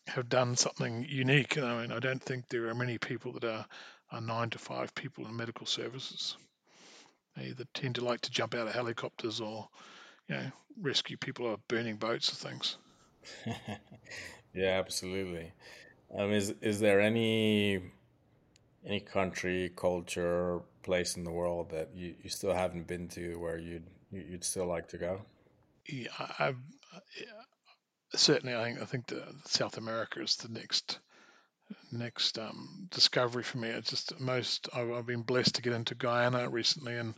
have 0.06 0.28
done 0.28 0.56
something 0.56 1.04
unique. 1.08 1.58
I 1.58 1.82
mean, 1.82 1.92
I 1.92 1.98
don't 1.98 2.22
think 2.22 2.48
there 2.48 2.68
are 2.68 2.74
many 2.74 2.98
people 2.98 3.32
that 3.32 3.44
are, 3.44 3.66
are 4.12 4.20
nine 4.20 4.50
to 4.50 4.58
five 4.58 4.94
people 4.94 5.26
in 5.26 5.36
medical 5.36 5.66
services. 5.66 6.36
They 7.36 7.46
either 7.46 7.64
tend 7.74 7.96
to 7.96 8.04
like 8.04 8.20
to 8.22 8.30
jump 8.30 8.54
out 8.54 8.68
of 8.68 8.74
helicopters 8.74 9.40
or, 9.40 9.68
you 10.28 10.36
know, 10.36 10.50
rescue 10.80 11.16
people 11.16 11.50
out 11.50 11.60
burning 11.68 11.96
boats 11.96 12.32
or 12.32 12.36
things. 12.36 12.76
yeah, 14.54 14.78
absolutely. 14.78 15.52
Um, 16.16 16.32
is 16.32 16.54
is 16.62 16.80
there 16.80 17.00
any 17.00 17.80
any 18.84 19.00
country, 19.00 19.70
culture, 19.76 20.60
place 20.82 21.16
in 21.16 21.24
the 21.24 21.30
world 21.30 21.70
that 21.70 21.90
you, 21.94 22.14
you 22.22 22.30
still 22.30 22.54
haven't 22.54 22.86
been 22.86 23.08
to 23.08 23.38
where 23.38 23.58
you'd 23.58 23.86
you'd 24.10 24.44
still 24.44 24.66
like 24.66 24.88
to 24.88 24.98
go? 24.98 25.20
Yeah, 25.88 26.08
I've, 26.38 26.56
certainly. 28.14 28.54
I 28.54 28.64
think 28.64 28.82
I 28.82 28.84
think 28.86 29.06
the 29.08 29.24
South 29.44 29.76
America 29.76 30.22
is 30.22 30.36
the 30.36 30.48
next 30.48 31.00
next 31.92 32.38
um, 32.38 32.88
discovery 32.90 33.42
for 33.42 33.58
me. 33.58 33.68
It's 33.68 33.90
just 33.90 34.18
most 34.20 34.68
I've, 34.72 34.90
I've, 34.92 35.06
been 35.06 35.22
blessed 35.22 35.56
to 35.56 35.62
get 35.62 35.72
into 35.72 35.94
Guyana 35.94 36.48
recently, 36.48 36.96
and 36.96 37.14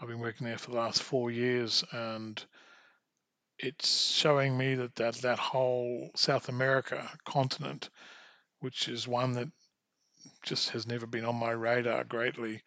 I've 0.00 0.08
been 0.08 0.20
working 0.20 0.46
there 0.46 0.58
for 0.58 0.70
the 0.70 0.78
last 0.78 1.02
four 1.02 1.30
years, 1.30 1.84
and 1.92 2.42
it's 3.58 4.12
showing 4.12 4.56
me 4.56 4.74
that 4.76 4.96
that, 4.96 5.14
that 5.16 5.38
whole 5.38 6.10
South 6.16 6.48
America 6.48 7.08
continent, 7.24 7.90
which 8.62 8.88
is 8.88 9.06
one 9.08 9.32
that 9.32 9.48
just 10.44 10.70
has 10.70 10.86
never 10.86 11.06
been 11.06 11.24
on 11.24 11.34
my 11.34 11.50
radar 11.50 12.04
greatly 12.04 12.62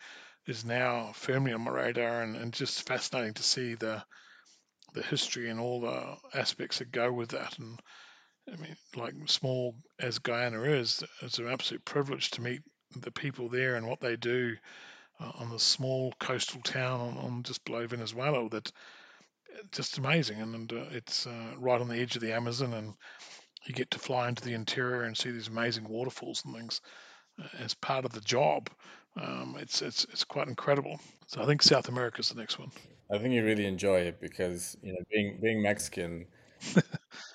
is 0.46 0.66
now 0.66 1.12
firmly 1.14 1.54
on 1.54 1.62
my 1.62 1.72
radar 1.72 2.22
and, 2.22 2.36
and 2.36 2.54
just 2.54 2.86
fascinating 2.86 3.34
to 3.34 3.44
see 3.44 3.76
the 3.76 4.04
the 4.94 5.02
history 5.04 5.50
and 5.50 5.60
all 5.60 5.82
the 5.82 6.16
aspects 6.34 6.80
that 6.80 6.92
go 6.92 7.12
with 7.12 7.30
that. 7.30 7.58
And 7.60 7.80
I 8.52 8.56
mean 8.58 8.76
like 8.96 9.14
small 9.26 9.76
as 10.00 10.20
Guyana 10.20 10.62
is 10.64 11.04
it's 11.22 11.40
an 11.40 11.48
absolute 11.48 11.84
privilege 11.84 12.32
to 12.32 12.42
meet 12.42 12.62
the 12.96 13.12
people 13.12 13.50
there 13.50 13.76
and 13.76 13.88
what 13.88 14.00
they 14.00 14.16
do 14.16 14.56
uh, 15.20 15.32
on 15.36 15.50
the 15.50 15.60
small 15.60 16.14
coastal 16.20 16.62
town 16.62 17.02
on, 17.02 17.18
on, 17.18 17.44
just 17.44 17.66
below 17.66 17.88
Venezuela 17.88 18.50
that 18.50 18.72
just 19.72 19.98
amazing. 19.98 20.42
And, 20.42 20.56
and 20.56 20.74
uh, 20.74 20.86
it's 20.92 21.26
uh, 21.28 21.54
right 21.58 21.80
on 21.82 21.88
the 21.88 22.00
edge 22.00 22.16
of 22.16 22.22
the 22.22 22.34
Amazon 22.34 22.74
and 22.74 22.94
you 23.66 23.74
get 23.74 23.92
to 23.92 24.00
fly 24.00 24.28
into 24.28 24.44
the 24.44 24.54
interior 24.54 25.04
and 25.04 25.18
see 25.18 25.32
these 25.32 25.48
amazing 25.48 25.88
waterfalls 25.88 26.44
and 26.46 26.56
things 26.56 26.82
as 27.60 27.74
part 27.74 28.06
of 28.06 28.12
the 28.12 28.22
job. 28.22 28.70
Um, 29.20 29.58
it's 29.60 29.82
it's 29.82 30.06
it's 30.06 30.24
quite 30.24 30.48
incredible. 30.48 31.00
So 31.28 31.42
I 31.42 31.46
think 31.46 31.62
South 31.62 31.88
America 31.88 32.20
is 32.20 32.30
the 32.30 32.40
next 32.40 32.60
one. 32.60 32.72
I 33.12 33.18
think 33.18 33.34
you 33.34 33.46
really 33.46 33.66
enjoy 33.66 34.00
it 34.00 34.20
because 34.20 34.78
you 34.82 34.94
know 34.94 35.00
being 35.12 35.40
being 35.42 35.62
Mexican, 35.62 36.28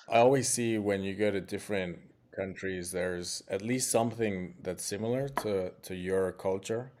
I 0.09 0.19
always 0.19 0.47
see 0.47 0.77
when 0.77 1.01
you 1.01 1.15
go 1.15 1.31
to 1.31 1.41
different 1.41 1.99
countries, 2.35 2.91
there's 2.91 3.43
at 3.49 3.61
least 3.61 3.91
something 3.91 4.55
that's 4.61 4.83
similar 4.85 5.29
to 5.29 5.71
to 5.83 5.95
your 5.95 6.31
culture. 6.33 6.91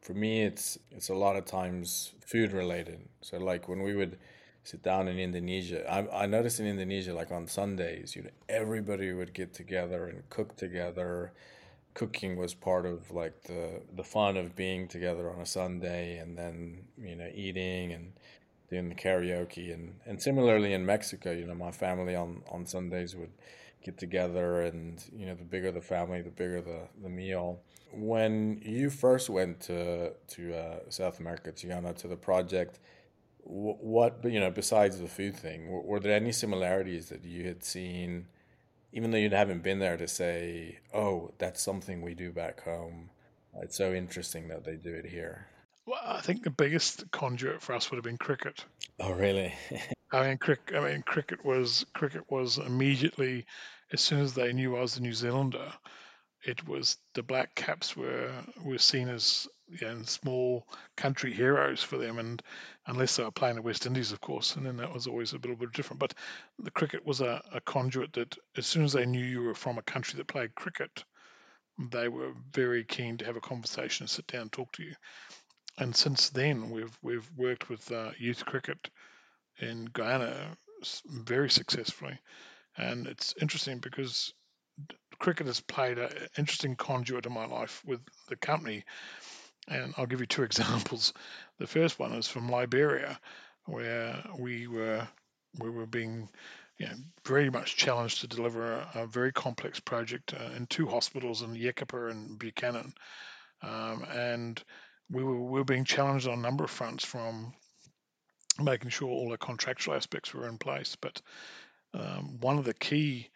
For 0.00 0.14
me, 0.14 0.42
it's 0.42 0.78
it's 0.90 1.08
a 1.08 1.14
lot 1.14 1.36
of 1.36 1.44
times 1.44 2.12
food 2.26 2.52
related. 2.52 3.08
So 3.20 3.38
like 3.38 3.68
when 3.68 3.82
we 3.82 3.94
would 3.94 4.18
sit 4.64 4.82
down 4.82 5.08
in 5.08 5.18
Indonesia, 5.18 5.88
I, 5.88 6.24
I 6.24 6.26
noticed 6.26 6.58
in 6.58 6.66
Indonesia, 6.66 7.14
like 7.14 7.30
on 7.30 7.46
Sundays, 7.46 8.16
you 8.16 8.22
know, 8.22 8.30
everybody 8.48 9.12
would 9.12 9.34
get 9.34 9.52
together 9.52 10.06
and 10.06 10.28
cook 10.30 10.56
together. 10.56 11.32
Cooking 11.92 12.36
was 12.36 12.54
part 12.54 12.86
of 12.86 13.12
like 13.12 13.44
the 13.44 13.82
the 13.94 14.02
fun 14.02 14.36
of 14.36 14.56
being 14.56 14.88
together 14.88 15.30
on 15.30 15.40
a 15.40 15.46
Sunday 15.46 16.18
and 16.18 16.36
then 16.36 16.88
you 16.98 17.14
know 17.14 17.30
eating 17.32 17.92
and 17.92 18.12
doing 18.68 18.88
the 18.88 18.96
karaoke. 18.96 19.72
And 19.72 20.00
and 20.04 20.20
similarly 20.20 20.72
in 20.72 20.84
Mexico 20.84 21.30
you 21.30 21.46
know 21.46 21.54
my 21.54 21.70
family 21.70 22.16
on 22.16 22.42
on 22.50 22.66
Sundays 22.66 23.14
would 23.14 23.30
get 23.84 23.96
together 23.96 24.62
and 24.62 25.04
you 25.16 25.26
know 25.26 25.36
the 25.36 25.44
bigger 25.44 25.70
the 25.70 25.80
family 25.80 26.20
the 26.20 26.30
bigger 26.30 26.60
the 26.60 26.88
the 27.00 27.08
meal. 27.08 27.60
When 27.92 28.60
you 28.64 28.90
first 28.90 29.30
went 29.30 29.60
to 29.68 30.14
to 30.34 30.56
uh, 30.56 30.78
South 30.88 31.20
America 31.20 31.52
to 31.52 31.66
Guyana 31.68 31.92
to 31.92 32.08
the 32.08 32.16
project 32.16 32.80
what 33.46 34.24
you 34.24 34.40
know 34.40 34.50
besides 34.50 34.98
the 34.98 35.08
food 35.08 35.36
thing 35.36 35.68
were, 35.70 35.82
were 35.82 36.00
there 36.00 36.16
any 36.16 36.32
similarities 36.32 37.08
that 37.10 37.24
you 37.24 37.46
had 37.46 37.62
seen 37.62 38.26
even 38.94 39.10
though 39.10 39.18
you 39.18 39.28
haven't 39.28 39.64
been 39.64 39.80
there 39.80 39.96
to 39.96 40.06
say, 40.06 40.78
oh, 40.94 41.32
that's 41.38 41.60
something 41.60 42.00
we 42.00 42.14
do 42.14 42.30
back 42.30 42.62
home. 42.62 43.10
It's 43.60 43.76
so 43.76 43.92
interesting 43.92 44.46
that 44.48 44.64
they 44.64 44.76
do 44.76 44.94
it 44.94 45.04
here. 45.04 45.48
Well, 45.84 46.00
I 46.06 46.20
think 46.20 46.44
the 46.44 46.50
biggest 46.50 47.10
conduit 47.10 47.60
for 47.60 47.74
us 47.74 47.90
would 47.90 47.96
have 47.96 48.04
been 48.04 48.18
cricket. 48.18 48.64
Oh, 49.00 49.12
really? 49.12 49.52
I 50.12 50.28
mean, 50.28 50.38
cricket. 50.38 50.76
I 50.76 50.92
mean, 50.92 51.02
cricket 51.02 51.44
was 51.44 51.84
cricket 51.92 52.22
was 52.30 52.58
immediately 52.58 53.46
as 53.92 54.00
soon 54.00 54.20
as 54.20 54.32
they 54.32 54.52
knew 54.52 54.76
I 54.76 54.80
was 54.80 54.96
a 54.96 55.02
New 55.02 55.12
Zealander 55.12 55.72
it 56.44 56.66
was 56.68 56.98
the 57.14 57.22
black 57.22 57.54
caps 57.54 57.96
were 57.96 58.30
were 58.62 58.78
seen 58.78 59.08
as 59.08 59.48
you 59.68 59.86
know, 59.86 60.02
small 60.02 60.66
country 60.96 61.32
heroes 61.32 61.82
for 61.82 61.96
them, 61.98 62.18
and 62.18 62.42
unless 62.86 63.16
they 63.16 63.24
were 63.24 63.30
playing 63.30 63.56
the 63.56 63.62
West 63.62 63.86
Indies, 63.86 64.12
of 64.12 64.20
course, 64.20 64.56
and 64.56 64.66
then 64.66 64.76
that 64.76 64.92
was 64.92 65.06
always 65.06 65.32
a 65.32 65.36
little 65.36 65.56
bit 65.56 65.72
different. 65.72 66.00
But 66.00 66.14
the 66.58 66.70
cricket 66.70 67.06
was 67.06 67.20
a, 67.20 67.42
a 67.52 67.60
conduit 67.60 68.12
that, 68.14 68.36
as 68.56 68.66
soon 68.66 68.84
as 68.84 68.92
they 68.92 69.06
knew 69.06 69.24
you 69.24 69.42
were 69.42 69.54
from 69.54 69.78
a 69.78 69.82
country 69.82 70.18
that 70.18 70.28
played 70.28 70.54
cricket, 70.54 71.04
they 71.90 72.08
were 72.08 72.32
very 72.52 72.84
keen 72.84 73.16
to 73.18 73.24
have 73.24 73.36
a 73.36 73.40
conversation, 73.40 74.06
sit 74.06 74.26
down, 74.26 74.42
and 74.42 74.52
talk 74.52 74.72
to 74.72 74.82
you. 74.82 74.94
And 75.78 75.94
since 75.94 76.30
then, 76.30 76.70
we've 76.70 76.96
we've 77.02 77.28
worked 77.36 77.68
with 77.68 77.90
uh, 77.90 78.10
youth 78.18 78.44
cricket 78.44 78.90
in 79.60 79.86
Guyana 79.92 80.56
very 81.08 81.50
successfully, 81.50 82.18
and 82.76 83.06
it's 83.06 83.34
interesting 83.40 83.78
because 83.78 84.32
cricket 85.18 85.46
has 85.46 85.60
played 85.60 85.98
an 85.98 86.10
interesting 86.36 86.76
conduit 86.76 87.26
in 87.26 87.32
my 87.32 87.46
life 87.46 87.82
with 87.86 88.00
the 88.28 88.36
company. 88.36 88.84
And 89.68 89.94
I'll 89.96 90.06
give 90.06 90.20
you 90.20 90.26
two 90.26 90.42
examples. 90.50 91.12
The 91.58 91.66
first 91.66 91.98
one 91.98 92.12
is 92.12 92.28
from 92.28 92.48
Liberia, 92.48 93.18
where 93.66 94.22
we 94.38 94.66
were 94.66 95.06
we 95.58 95.70
were 95.70 95.86
being 95.86 96.28
you 96.78 96.86
know, 96.86 96.94
very 97.24 97.50
much 97.50 97.76
challenged 97.76 98.20
to 98.20 98.26
deliver 98.26 98.72
a, 98.72 98.90
a 98.94 99.06
very 99.06 99.32
complex 99.32 99.78
project 99.78 100.34
uh, 100.34 100.50
in 100.56 100.66
two 100.66 100.86
hospitals 100.86 101.42
in 101.42 101.54
Yekepa 101.54 102.10
and 102.10 102.38
Buchanan. 102.38 102.92
Um, 103.62 104.04
and 104.12 104.62
we 105.10 105.22
were, 105.22 105.40
we 105.40 105.58
were 105.60 105.64
being 105.64 105.84
challenged 105.84 106.26
on 106.26 106.38
a 106.38 106.42
number 106.42 106.64
of 106.64 106.70
fronts 106.70 107.04
from 107.04 107.54
making 108.60 108.90
sure 108.90 109.08
all 109.08 109.30
the 109.30 109.38
contractual 109.38 109.94
aspects 109.94 110.34
were 110.34 110.48
in 110.48 110.58
place. 110.58 110.96
But 111.00 111.20
um, 111.92 112.38
one 112.40 112.58
of 112.58 112.64
the 112.64 112.74
key 112.74 113.30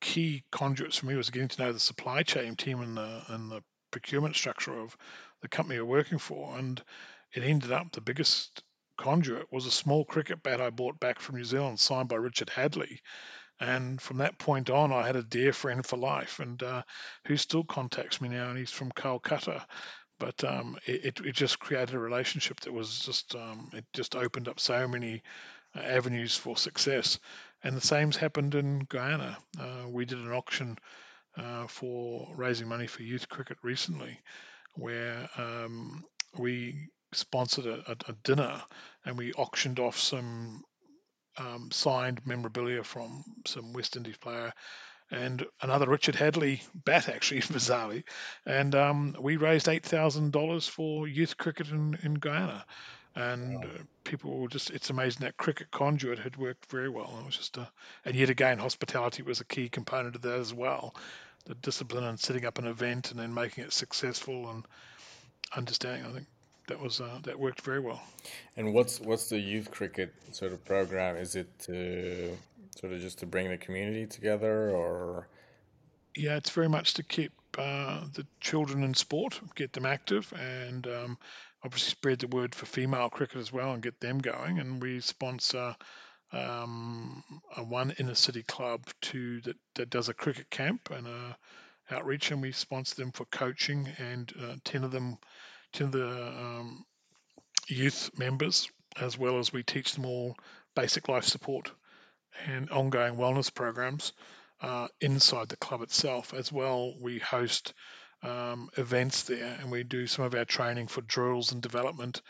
key 0.00 0.44
conduits 0.52 0.98
for 0.98 1.06
me 1.06 1.14
was 1.14 1.30
getting 1.30 1.48
to 1.48 1.62
know 1.62 1.72
the 1.72 1.80
supply 1.80 2.22
chain 2.22 2.56
team 2.56 2.82
and 2.82 2.96
the 2.96 3.22
and 3.28 3.50
the 3.50 3.62
procurement 3.94 4.34
structure 4.34 4.76
of 4.76 4.96
the 5.40 5.46
company 5.48 5.78
we're 5.78 5.84
working 5.84 6.18
for. 6.18 6.58
And 6.58 6.82
it 7.32 7.44
ended 7.44 7.70
up 7.70 7.92
the 7.92 8.00
biggest 8.00 8.64
conduit 8.98 9.52
was 9.52 9.66
a 9.66 9.70
small 9.70 10.04
cricket 10.04 10.42
bat 10.42 10.60
I 10.60 10.70
bought 10.70 10.98
back 10.98 11.20
from 11.20 11.36
New 11.36 11.44
Zealand, 11.44 11.78
signed 11.78 12.08
by 12.08 12.16
Richard 12.16 12.48
Hadlee. 12.48 12.98
And 13.60 14.02
from 14.02 14.18
that 14.18 14.36
point 14.36 14.68
on, 14.68 14.92
I 14.92 15.06
had 15.06 15.14
a 15.14 15.22
dear 15.22 15.52
friend 15.52 15.86
for 15.86 15.96
life, 15.96 16.40
and 16.40 16.60
uh, 16.60 16.82
who 17.26 17.36
still 17.36 17.62
contacts 17.62 18.20
me 18.20 18.28
now, 18.28 18.48
and 18.48 18.58
he's 18.58 18.72
from 18.72 18.90
Calcutta. 18.90 19.64
but 20.18 20.42
um, 20.42 20.76
it, 20.86 21.20
it 21.24 21.36
just 21.36 21.60
created 21.60 21.94
a 21.94 22.00
relationship 22.00 22.58
that 22.60 22.72
was 22.72 22.98
just 22.98 23.36
um, 23.36 23.70
it 23.72 23.84
just 23.92 24.16
opened 24.16 24.48
up 24.48 24.58
so 24.58 24.88
many 24.88 25.22
uh, 25.76 25.80
avenues 25.80 26.36
for 26.36 26.56
success. 26.56 27.20
And 27.62 27.76
the 27.76 27.80
same's 27.80 28.16
happened 28.16 28.56
in 28.56 28.86
Guyana. 28.88 29.38
Uh, 29.58 29.84
we 29.88 30.04
did 30.04 30.18
an 30.18 30.32
auction 30.32 30.78
uh, 31.36 31.66
for 31.66 32.28
raising 32.36 32.68
money 32.68 32.86
for 32.86 33.02
youth 33.02 33.28
cricket 33.28 33.58
recently, 33.62 34.18
where 34.74 35.28
um, 35.36 36.04
we 36.38 36.88
sponsored 37.12 37.66
a, 37.66 37.96
a, 38.08 38.12
dinner 38.24 38.60
and 39.04 39.16
we 39.16 39.32
auctioned 39.34 39.78
off 39.78 39.98
some 39.98 40.62
um, 41.38 41.68
signed 41.70 42.20
memorabilia 42.26 42.82
from 42.82 43.24
some 43.46 43.72
West 43.72 43.96
Indies 43.96 44.16
player 44.16 44.52
and 45.10 45.44
another 45.60 45.88
Richard 45.88 46.14
Hadlee 46.14 46.62
bat, 46.74 47.08
actually, 47.08 47.40
bizarrely. 47.42 48.04
And 48.46 48.74
um, 48.74 49.16
we 49.20 49.36
raised 49.36 49.66
$8,000 49.66 50.68
for 50.68 51.06
youth 51.06 51.36
cricket 51.36 51.68
in, 51.68 51.98
in 52.02 52.14
Guyana. 52.14 52.64
And 53.16 53.58
wow. 53.58 53.62
uh, 53.62 53.82
people 54.02 54.38
were 54.38 54.48
just, 54.48 54.70
it's 54.70 54.90
amazing 54.90 55.20
that 55.20 55.36
cricket 55.36 55.70
conduit 55.70 56.18
had 56.18 56.36
worked 56.36 56.66
very 56.70 56.88
well. 56.88 57.16
It 57.20 57.26
was 57.26 57.36
just 57.36 57.56
a, 57.56 57.70
and 58.04 58.16
yet 58.16 58.30
again, 58.30 58.58
hospitality 58.58 59.22
was 59.22 59.40
a 59.40 59.44
key 59.44 59.68
component 59.68 60.16
of 60.16 60.22
that 60.22 60.38
as 60.38 60.52
well. 60.52 60.96
The 61.46 61.54
discipline 61.56 62.04
and 62.04 62.18
setting 62.18 62.46
up 62.46 62.58
an 62.58 62.66
event 62.66 63.10
and 63.10 63.20
then 63.20 63.34
making 63.34 63.64
it 63.64 63.72
successful 63.72 64.50
and 64.50 64.64
understanding. 65.56 66.06
I 66.06 66.12
think 66.12 66.26
that 66.68 66.80
was 66.80 67.00
uh, 67.00 67.18
that 67.24 67.38
worked 67.38 67.60
very 67.60 67.80
well. 67.80 68.02
And 68.56 68.72
what's 68.72 69.00
what's 69.00 69.28
the 69.28 69.38
youth 69.38 69.70
cricket 69.70 70.12
sort 70.32 70.52
of 70.52 70.64
program? 70.64 71.16
Is 71.16 71.36
it 71.36 71.58
to 71.60 72.36
sort 72.80 72.92
of 72.92 73.00
just 73.00 73.18
to 73.18 73.26
bring 73.26 73.48
the 73.48 73.58
community 73.58 74.06
together, 74.06 74.70
or? 74.70 75.28
Yeah, 76.16 76.36
it's 76.36 76.50
very 76.50 76.68
much 76.68 76.94
to 76.94 77.02
keep 77.02 77.32
uh, 77.58 78.04
the 78.14 78.26
children 78.40 78.82
in 78.82 78.94
sport, 78.94 79.40
get 79.54 79.72
them 79.72 79.86
active, 79.86 80.32
and 80.38 80.86
um, 80.86 81.18
obviously 81.64 81.90
spread 81.90 82.20
the 82.20 82.28
word 82.28 82.54
for 82.54 82.66
female 82.66 83.10
cricket 83.10 83.38
as 83.38 83.52
well 83.52 83.72
and 83.72 83.82
get 83.82 84.00
them 84.00 84.18
going. 84.18 84.58
And 84.58 84.80
we 84.80 85.00
sponsor 85.00 85.76
um, 86.34 87.22
a 87.56 87.62
one 87.62 87.94
inner 87.98 88.14
city 88.14 88.42
club 88.42 88.84
that, 89.12 89.56
that 89.74 89.90
does 89.90 90.08
a 90.08 90.14
cricket 90.14 90.50
camp 90.50 90.90
and 90.90 91.06
a 91.06 91.36
outreach, 91.90 92.30
and 92.30 92.42
we 92.42 92.52
sponsor 92.52 92.96
them 92.96 93.12
for 93.12 93.24
coaching. 93.26 93.88
And 93.98 94.32
uh, 94.40 94.56
ten 94.64 94.84
of 94.84 94.90
them, 94.90 95.18
ten 95.72 95.86
of 95.86 95.92
the 95.92 96.08
um, 96.08 96.84
youth 97.68 98.10
members, 98.16 98.68
as 99.00 99.18
well 99.18 99.38
as 99.38 99.52
we 99.52 99.62
teach 99.62 99.92
them 99.92 100.06
all 100.06 100.36
basic 100.74 101.08
life 101.08 101.24
support 101.24 101.70
and 102.46 102.70
ongoing 102.70 103.14
wellness 103.14 103.52
programs 103.52 104.12
uh, 104.60 104.88
inside 105.00 105.48
the 105.48 105.56
club 105.56 105.82
itself. 105.82 106.34
As 106.34 106.52
well, 106.52 106.94
we 107.00 107.18
host 107.18 107.72
um, 108.22 108.70
events 108.76 109.24
there 109.24 109.56
and 109.60 109.70
we 109.70 109.84
do 109.84 110.06
some 110.06 110.24
of 110.24 110.34
our 110.34 110.44
training 110.44 110.88
for 110.88 111.02
drills 111.02 111.52
and 111.52 111.62
development. 111.62 112.22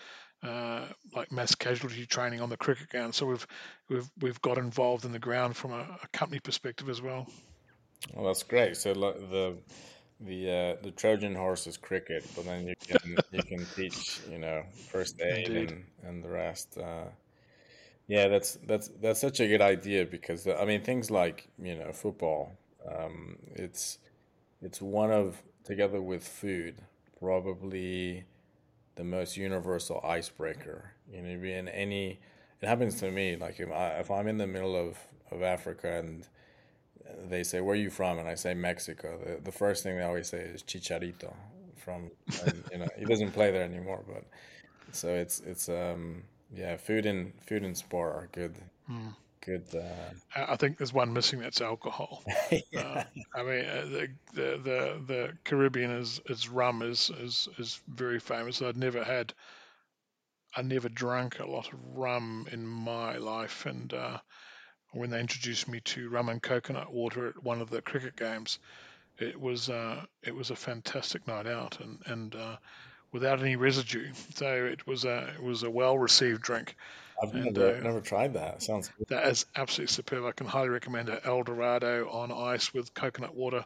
Uh, 0.45 0.89
like 1.15 1.33
mass 1.33 1.55
casualty 1.55 2.05
training 2.05 2.41
on 2.41 2.51
the 2.51 2.57
cricket 2.57 2.89
ground, 2.91 3.15
so 3.15 3.25
we've 3.25 3.47
we've 3.89 4.11
we've 4.21 4.43
got 4.43 4.59
involved 4.59 5.05
in 5.05 5.13
the 5.13 5.19
ground 5.19 5.57
from 5.57 5.73
a, 5.73 5.99
a 6.03 6.09
company 6.13 6.39
perspective 6.39 6.91
as 6.91 7.01
well. 7.01 7.27
Well, 8.13 8.27
that's 8.27 8.43
great. 8.43 8.77
So 8.77 8.93
the 8.93 9.57
the 10.21 10.51
uh, 10.51 10.83
the 10.83 10.91
Trojan 10.91 11.35
horse 11.35 11.67
is 11.67 11.77
cricket, 11.77 12.29
but 12.37 12.45
then 12.45 12.69
you 12.69 12.75
can 12.87 13.17
you 13.33 13.43
can 13.43 13.67
teach 13.77 14.21
you 14.31 14.39
know 14.39 14.65
first 14.91 15.21
aid 15.23 15.49
and, 15.49 15.85
and 16.03 16.23
the 16.23 16.29
rest. 16.29 16.77
Uh, 16.77 17.07
yeah, 18.07 18.29
that's 18.29 18.59
that's 18.67 18.89
that's 19.01 19.21
such 19.21 19.41
a 19.41 19.49
good 19.49 19.63
idea 19.63 20.05
because 20.05 20.47
I 20.47 20.65
mean 20.67 20.83
things 20.83 21.11
like 21.11 21.49
you 21.59 21.75
know 21.75 21.91
football, 21.93 22.53
um, 22.87 23.37
it's 23.55 23.99
it's 24.61 24.83
one 24.83 25.11
of 25.11 25.43
together 25.65 26.03
with 26.03 26.27
food 26.27 26.83
probably 27.19 28.25
the 28.97 29.05
most 29.05 29.37
universal 29.37 30.01
icebreaker. 30.05 30.93
You 31.13 31.23
know, 31.23 31.39
be 31.39 31.53
in 31.53 31.69
any 31.69 32.21
it 32.61 32.67
happens 32.67 32.99
to 33.01 33.11
me 33.11 33.37
like 33.37 33.61
if 33.61 33.71
I 33.71 33.89
if 34.01 34.11
I'm 34.11 34.27
in 34.27 34.39
the 34.39 34.47
middle 34.47 34.77
of 34.77 34.99
of 35.31 35.43
Africa 35.43 35.99
and 35.99 36.27
they 37.29 37.43
say 37.43 37.61
where 37.61 37.75
are 37.75 37.79
you 37.79 37.91
from 37.91 38.19
and 38.19 38.29
I 38.29 38.35
say 38.35 38.55
Mexico, 38.55 39.19
the, 39.25 39.41
the 39.43 39.53
first 39.53 39.83
thing 39.83 39.97
they 39.97 40.03
always 40.03 40.29
say 40.29 40.39
is 40.39 40.63
Chicharito 40.63 41.33
from 41.77 42.11
and, 42.47 42.65
you 42.73 42.79
know 42.79 42.89
he 42.99 43.05
doesn't 43.05 43.33
play 43.33 43.51
there 43.51 43.63
anymore, 43.63 44.03
but 44.07 44.25
so 44.93 45.09
it's 45.09 45.41
it's 45.41 45.69
um 45.69 46.23
yeah, 46.55 46.77
food 46.77 47.07
and 47.07 47.33
food 47.47 47.63
and 47.63 47.77
sport 47.77 48.15
are 48.15 48.29
good. 48.33 48.55
Mm. 48.91 49.15
Good. 49.45 49.65
Uh... 49.75 50.43
I 50.53 50.57
think 50.57 50.79
there's 50.79 50.93
one 50.93 51.13
missing. 51.13 51.41
That's 51.41 51.61
alcohol. 51.61 52.23
yeah. 52.73 52.81
uh, 52.81 53.05
I 53.35 53.43
mean, 53.43 53.65
uh, 53.65 53.85
the, 53.85 54.09
the, 54.33 54.61
the 54.63 55.01
the 55.07 55.33
Caribbean 55.45 55.91
is 55.91 56.21
is 56.27 56.49
rum 56.49 56.83
is 56.83 57.11
is 57.21 57.49
is 57.59 57.81
very 57.89 58.21
famous. 58.21 58.63
I'd 58.63 58.77
never 58.77 59.05
had. 59.05 59.35
I 60.57 60.63
never 60.63 60.89
drank 60.89 61.41
a 61.41 61.47
lot 61.47 61.73
of 61.73 61.79
rum 61.95 62.47
in 62.53 62.67
my 62.67 63.17
life, 63.17 63.67
and 63.67 63.93
uh, 63.93 64.19
when 64.93 65.11
they 65.11 65.21
introduced 65.21 65.69
me 65.69 65.81
to 65.81 66.09
rum 66.09 66.29
and 66.29 66.41
coconut 66.41 66.93
water 66.93 67.29
at 67.29 67.43
one 67.43 67.61
of 67.61 67.71
the 67.71 67.83
cricket 67.83 68.17
games, 68.17 68.61
it 69.19 69.39
was 69.39 69.69
uh, 69.69 70.05
it 70.23 70.35
was 70.35 70.51
a 70.51 70.57
fantastic 70.57 71.27
night 71.27 71.47
out, 71.47 71.81
and 71.81 71.99
and 72.07 72.35
uh, 72.35 72.57
without 73.13 73.41
any 73.41 73.57
residue. 73.57 74.13
So 74.35 74.65
it 74.65 74.87
was 74.87 75.05
a 75.05 75.35
it 75.35 75.43
was 75.43 75.63
a 75.65 75.71
well 75.71 75.99
received 75.99 76.43
drink. 76.43 76.77
I've 77.23 77.35
and, 77.35 77.55
never, 77.55 77.77
uh, 77.77 77.81
never 77.81 78.01
tried 78.01 78.35
that. 78.35 78.63
Sounds 78.63 78.91
good. 78.97 79.09
That 79.09 79.29
is 79.29 79.47
absolutely 79.55 79.93
superb. 79.93 80.25
I 80.25 80.33
can 80.33 80.47
highly 80.47 80.69
recommend 80.69 81.09
it. 81.09 81.23
El 81.25 81.43
Dorado 81.43 82.09
on 82.11 82.33
ice 82.33 82.73
with 82.75 82.93
coconut 82.95 83.35
water. 83.35 83.65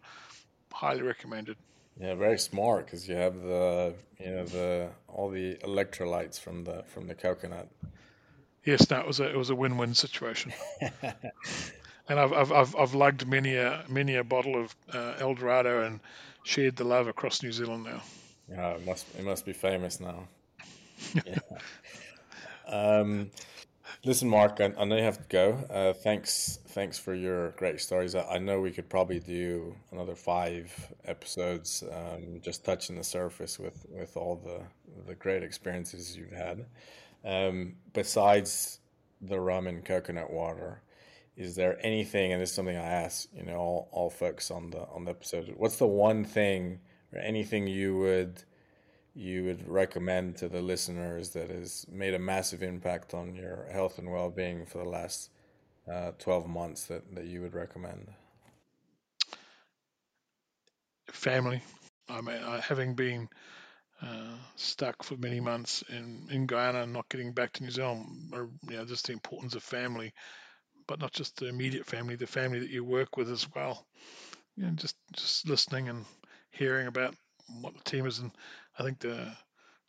Highly 0.73 1.03
recommended. 1.03 1.57
Yeah, 2.01 2.15
very 2.15 2.39
smart 2.39 2.87
because 2.87 3.09
you 3.09 3.17
have 3.17 3.35
the 3.41 3.95
you 4.21 4.31
know 4.31 4.45
the 4.45 4.91
all 5.09 5.31
the 5.31 5.57
electrolytes 5.57 6.39
from 6.39 6.65
the 6.65 6.85
from 6.89 7.09
the 7.09 7.15
coconut. 7.15 7.69
Yes, 8.65 8.89
no, 8.91 9.01
it 9.01 9.07
was 9.07 9.19
a 9.21 9.29
it 9.29 9.37
was 9.37 9.51
a 9.51 9.55
win 9.57 9.79
win 9.79 9.95
situation. 9.95 10.53
and 12.09 12.21
I've, 12.21 12.33
I've 12.33 12.53
I've 12.53 12.77
I've 12.77 12.95
lugged 12.95 13.27
many 13.27 13.57
a 13.57 13.85
many 13.89 14.15
a 14.15 14.23
bottle 14.23 14.63
of 14.63 14.77
uh, 14.93 15.15
El 15.19 15.35
Dorado 15.35 15.83
and 15.83 16.01
shared 16.45 16.77
the 16.77 16.85
love 16.85 17.09
across 17.09 17.43
New 17.43 17.53
Zealand 17.53 17.85
now. 17.85 18.03
Yeah, 18.49 18.71
it 18.71 18.87
must 18.87 19.07
it 19.19 19.25
must 19.25 19.45
be 19.45 19.53
famous 19.53 20.01
now. 20.01 20.29
yeah. 21.27 21.39
Um, 22.69 23.31
listen, 24.05 24.29
Mark, 24.29 24.61
I, 24.61 24.73
I, 24.79 24.85
know 24.85 24.97
you 24.97 25.03
have 25.03 25.19
to 25.19 25.29
go. 25.29 25.53
Uh, 25.71 25.93
thanks, 25.93 26.59
thanks 26.69 26.99
for 26.99 27.15
your 27.15 27.51
great 27.53 27.81
stories. 27.81 28.15
I, 28.15 28.23
I, 28.23 28.39
know 28.39 28.61
we 28.61 28.71
could 28.71 28.89
probably 28.89 29.21
do 29.21 29.75
another 29.91 30.15
five 30.15 30.73
episodes, 31.05 31.83
um, 31.93 32.41
just 32.43 32.65
touching 32.65 32.97
the 32.97 33.05
surface 33.05 33.59
with 33.59 33.87
with 33.91 34.17
all 34.17 34.37
the 34.37 34.61
the 35.07 35.15
great 35.15 35.43
experiences 35.43 36.17
you've 36.17 36.33
had. 36.33 36.67
Um, 37.25 37.77
besides 37.93 38.81
the 39.21 39.41
rum 39.41 39.67
and 39.67 39.85
coconut 39.85 40.31
water, 40.31 40.83
is 41.37 41.57
there 41.57 41.79
anything? 41.85 42.33
And 42.33 42.41
this 42.41 42.51
is 42.51 42.55
something 42.55 42.77
I 42.77 42.81
ask, 42.81 43.29
you 43.35 43.45
know, 43.45 43.57
all, 43.57 43.89
all 43.91 44.11
folks 44.11 44.51
on 44.51 44.71
the 44.71 44.87
on 44.89 45.05
the 45.05 45.11
episode. 45.11 45.53
What's 45.57 45.77
the 45.77 45.87
one 45.87 46.25
thing? 46.25 46.81
or 47.13 47.21
anything 47.21 47.67
you 47.67 47.97
would 47.97 48.43
you 49.15 49.45
would 49.45 49.69
recommend 49.69 50.37
to 50.37 50.49
the 50.49 50.61
listeners 50.61 51.31
that 51.31 51.51
has 51.51 51.87
made 51.91 52.15
a 52.15 52.19
massive 52.19 52.63
impact 52.63 53.15
on 53.15 53.35
your 53.35 53.67
health 53.73 53.99
and 53.99 54.11
well-being 54.11 54.65
for 54.65 54.79
the 54.79 54.89
last 54.89 55.31
uh, 55.91 56.13
12 56.19 56.47
months 56.47 56.85
that, 56.85 57.15
that 57.15 57.27
you 57.27 57.41
would 57.41 57.55
recommend 57.55 58.09
family 61.11 61.63
i 62.09 62.21
mean 62.21 62.37
uh, 62.37 62.61
having 62.61 62.95
been 62.95 63.29
uh, 64.01 64.37
stuck 64.57 65.03
for 65.03 65.17
many 65.17 65.41
months 65.41 65.83
in, 65.89 66.27
in 66.31 66.47
Guyana 66.47 66.83
and 66.83 66.93
not 66.93 67.09
getting 67.09 67.33
back 67.33 67.53
to 67.55 67.65
New 67.65 67.71
Zealand, 67.71 68.31
or 68.33 68.49
you 68.71 68.77
know, 68.77 68.85
just 68.85 69.07
the 69.07 69.13
importance 69.13 69.55
of 69.55 69.63
family, 69.63 70.13
but 70.87 71.01
not 71.01 71.13
just 71.13 71.37
the 71.37 71.49
immediate 71.49 71.87
family, 71.87 72.15
the 72.15 72.27
family 72.27 72.61
that 72.61 72.71
you 72.71 72.85
work 72.85 73.17
with 73.17 73.31
as 73.31 73.49
well. 73.55 73.87
You 74.57 74.65
know, 74.67 74.71
just 74.73 74.97
just 75.15 75.49
listening 75.49 75.89
and 75.89 76.05
hearing 76.51 76.87
about 76.87 77.15
what 77.61 77.75
the 77.75 77.83
team 77.91 78.07
is. 78.07 78.21
And 78.21 78.31
I 78.79 78.85
think 78.85 79.01
the 79.01 79.37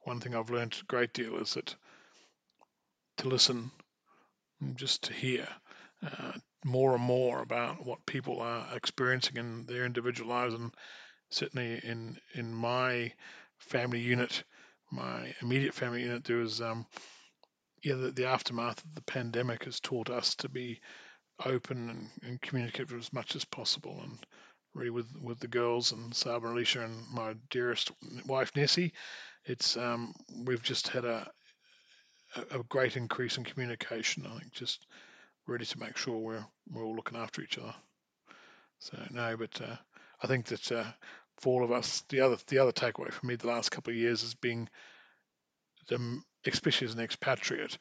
one 0.02 0.20
thing 0.20 0.36
I've 0.36 0.50
learned 0.50 0.76
a 0.82 0.86
great 0.86 1.14
deal 1.14 1.38
is 1.38 1.54
that 1.54 1.76
to 3.18 3.28
listen, 3.28 3.72
just 4.76 5.04
to 5.04 5.14
hear 5.14 5.48
uh, 6.02 6.32
more 6.66 6.96
and 6.96 7.04
more 7.04 7.42
about 7.42 7.86
what 7.86 8.06
people 8.06 8.42
are 8.42 8.66
experiencing 8.76 9.38
in 9.38 9.66
their 9.66 9.86
individual 9.86 10.30
lives, 10.30 10.54
and 10.54 10.74
certainly 11.30 11.80
in 11.84 12.18
in 12.34 12.54
my 12.54 13.14
family 13.60 14.00
unit, 14.00 14.44
my 14.92 15.34
immediate 15.42 15.74
family 15.74 16.02
unit, 16.02 16.24
there 16.24 16.38
was 16.38 16.62
um, 16.62 16.86
yeah 17.84 17.96
the, 17.96 18.12
the 18.12 18.26
aftermath 18.26 18.84
of 18.84 18.96
the 18.96 19.02
pandemic 19.04 19.66
has 19.66 19.80
taught 19.80 20.10
us 20.10 20.36
to 20.36 20.50
be 20.50 20.80
open 21.46 21.90
and, 21.90 22.10
and 22.24 22.42
communicative 22.42 22.98
as 22.98 23.14
much 23.14 23.36
as 23.36 23.46
possible. 23.46 24.00
And 24.04 24.26
really 24.74 24.90
with 24.90 25.08
with 25.22 25.40
the 25.40 25.48
girls 25.48 25.92
and 25.92 26.16
Saba 26.16 26.48
and 26.48 26.56
Alicia 26.56 26.84
and 26.84 27.08
my 27.14 27.36
dearest 27.50 27.92
wife 28.26 28.52
Nessie. 28.56 28.94
It's 29.46 29.78
um, 29.78 30.14
we've 30.46 30.64
just 30.64 30.90
had 30.90 31.06
a 31.06 31.30
a 32.52 32.64
great 32.70 32.96
increase 32.98 33.38
in 33.38 33.44
communication. 33.44 34.26
I 34.26 34.40
think 34.40 34.52
just 34.52 34.86
ready 35.48 35.66
to 35.66 35.80
make 35.80 35.98
sure 35.98 36.18
we're 36.18 36.46
we're 36.72 36.86
all 36.86 36.96
looking 36.96 37.18
after 37.18 37.42
each 37.42 37.58
other. 37.58 37.74
So 38.80 38.98
no, 39.12 39.36
but 39.38 39.60
uh, 39.62 39.76
I 40.22 40.28
think 40.28 40.46
that 40.46 40.72
uh, 40.72 40.92
for 41.40 41.62
all 41.62 41.66
of 41.66 41.72
us. 41.72 42.04
The 42.10 42.22
other 42.22 42.38
the 42.48 42.60
other 42.60 42.72
takeaway 42.72 43.12
for 43.12 43.26
me 43.26 43.36
the 43.36 43.48
last 43.48 43.72
couple 43.72 43.92
of 43.92 43.98
years 43.98 44.22
has 44.22 44.36
been, 44.36 44.70
the, 45.88 46.22
especially 46.46 46.88
as 46.88 46.94
an 46.94 47.00
expatriate, 47.00 47.78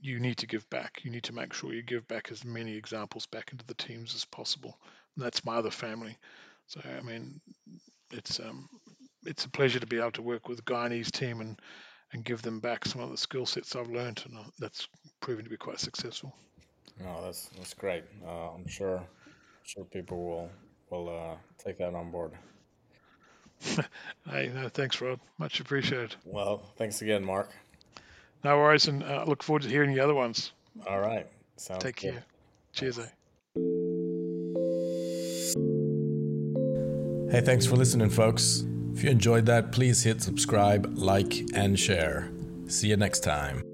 you 0.00 0.20
need 0.20 0.38
to 0.38 0.46
give 0.46 0.68
back. 0.70 1.00
You 1.02 1.10
need 1.10 1.24
to 1.24 1.34
make 1.34 1.52
sure 1.52 1.74
you 1.74 1.82
give 1.82 2.06
back 2.08 2.30
as 2.30 2.44
many 2.44 2.76
examples 2.76 3.26
back 3.26 3.50
into 3.52 3.66
the 3.66 3.74
teams 3.74 4.14
as 4.14 4.24
possible. 4.24 4.78
That's 5.16 5.44
my 5.44 5.56
other 5.56 5.70
family. 5.70 6.16
So 6.66 6.80
I 6.84 7.02
mean, 7.02 7.40
it's 8.10 8.40
um, 8.40 8.68
it's 9.26 9.44
a 9.44 9.50
pleasure 9.50 9.80
to 9.80 9.86
be 9.86 9.98
able 9.98 10.12
to 10.12 10.22
work 10.22 10.48
with 10.48 10.58
the 10.58 10.64
Guyanese 10.64 11.10
team 11.10 11.40
and 11.40 11.60
and 12.12 12.24
give 12.24 12.42
them 12.42 12.60
back 12.60 12.84
some 12.84 13.00
of 13.00 13.10
the 13.10 13.16
skill 13.16 13.44
sets 13.46 13.74
I've 13.74 13.90
learned, 13.90 14.22
and 14.26 14.38
uh, 14.38 14.42
that's 14.58 14.88
proven 15.20 15.44
to 15.44 15.50
be 15.50 15.56
quite 15.56 15.80
successful. 15.80 16.34
Oh, 17.04 17.22
that's 17.24 17.48
that's 17.56 17.74
great. 17.74 18.04
Uh, 18.24 18.52
I'm 18.54 18.66
sure 18.68 19.02
sure 19.64 19.84
people 19.84 20.24
will 20.24 20.50
will 20.90 21.08
uh, 21.08 21.36
take 21.58 21.78
that 21.78 21.94
on 21.94 22.10
board. 22.10 22.32
hey, 24.30 24.50
no, 24.54 24.68
thanks, 24.68 25.00
Rod. 25.00 25.20
Much 25.38 25.60
appreciated. 25.60 26.14
Well, 26.24 26.62
thanks 26.76 27.02
again, 27.02 27.24
Mark. 27.24 27.50
No 28.42 28.58
worries, 28.58 28.88
and 28.88 29.02
uh, 29.02 29.24
look 29.26 29.42
forward 29.42 29.62
to 29.62 29.68
hearing 29.68 29.94
the 29.94 30.00
other 30.00 30.14
ones. 30.14 30.52
All 30.86 31.00
right. 31.00 31.26
Sounds 31.56 31.82
Take 31.82 32.00
good. 32.00 32.12
care. 32.12 32.24
Cheers, 32.72 32.98
eh? 32.98 33.80
Hey, 37.34 37.40
thanks 37.40 37.66
for 37.66 37.74
listening, 37.74 38.10
folks. 38.10 38.62
If 38.94 39.02
you 39.02 39.10
enjoyed 39.10 39.46
that, 39.46 39.72
please 39.72 40.04
hit 40.04 40.22
subscribe, 40.22 40.92
like, 40.94 41.42
and 41.52 41.76
share. 41.76 42.30
See 42.68 42.86
you 42.86 42.96
next 42.96 43.24
time. 43.24 43.73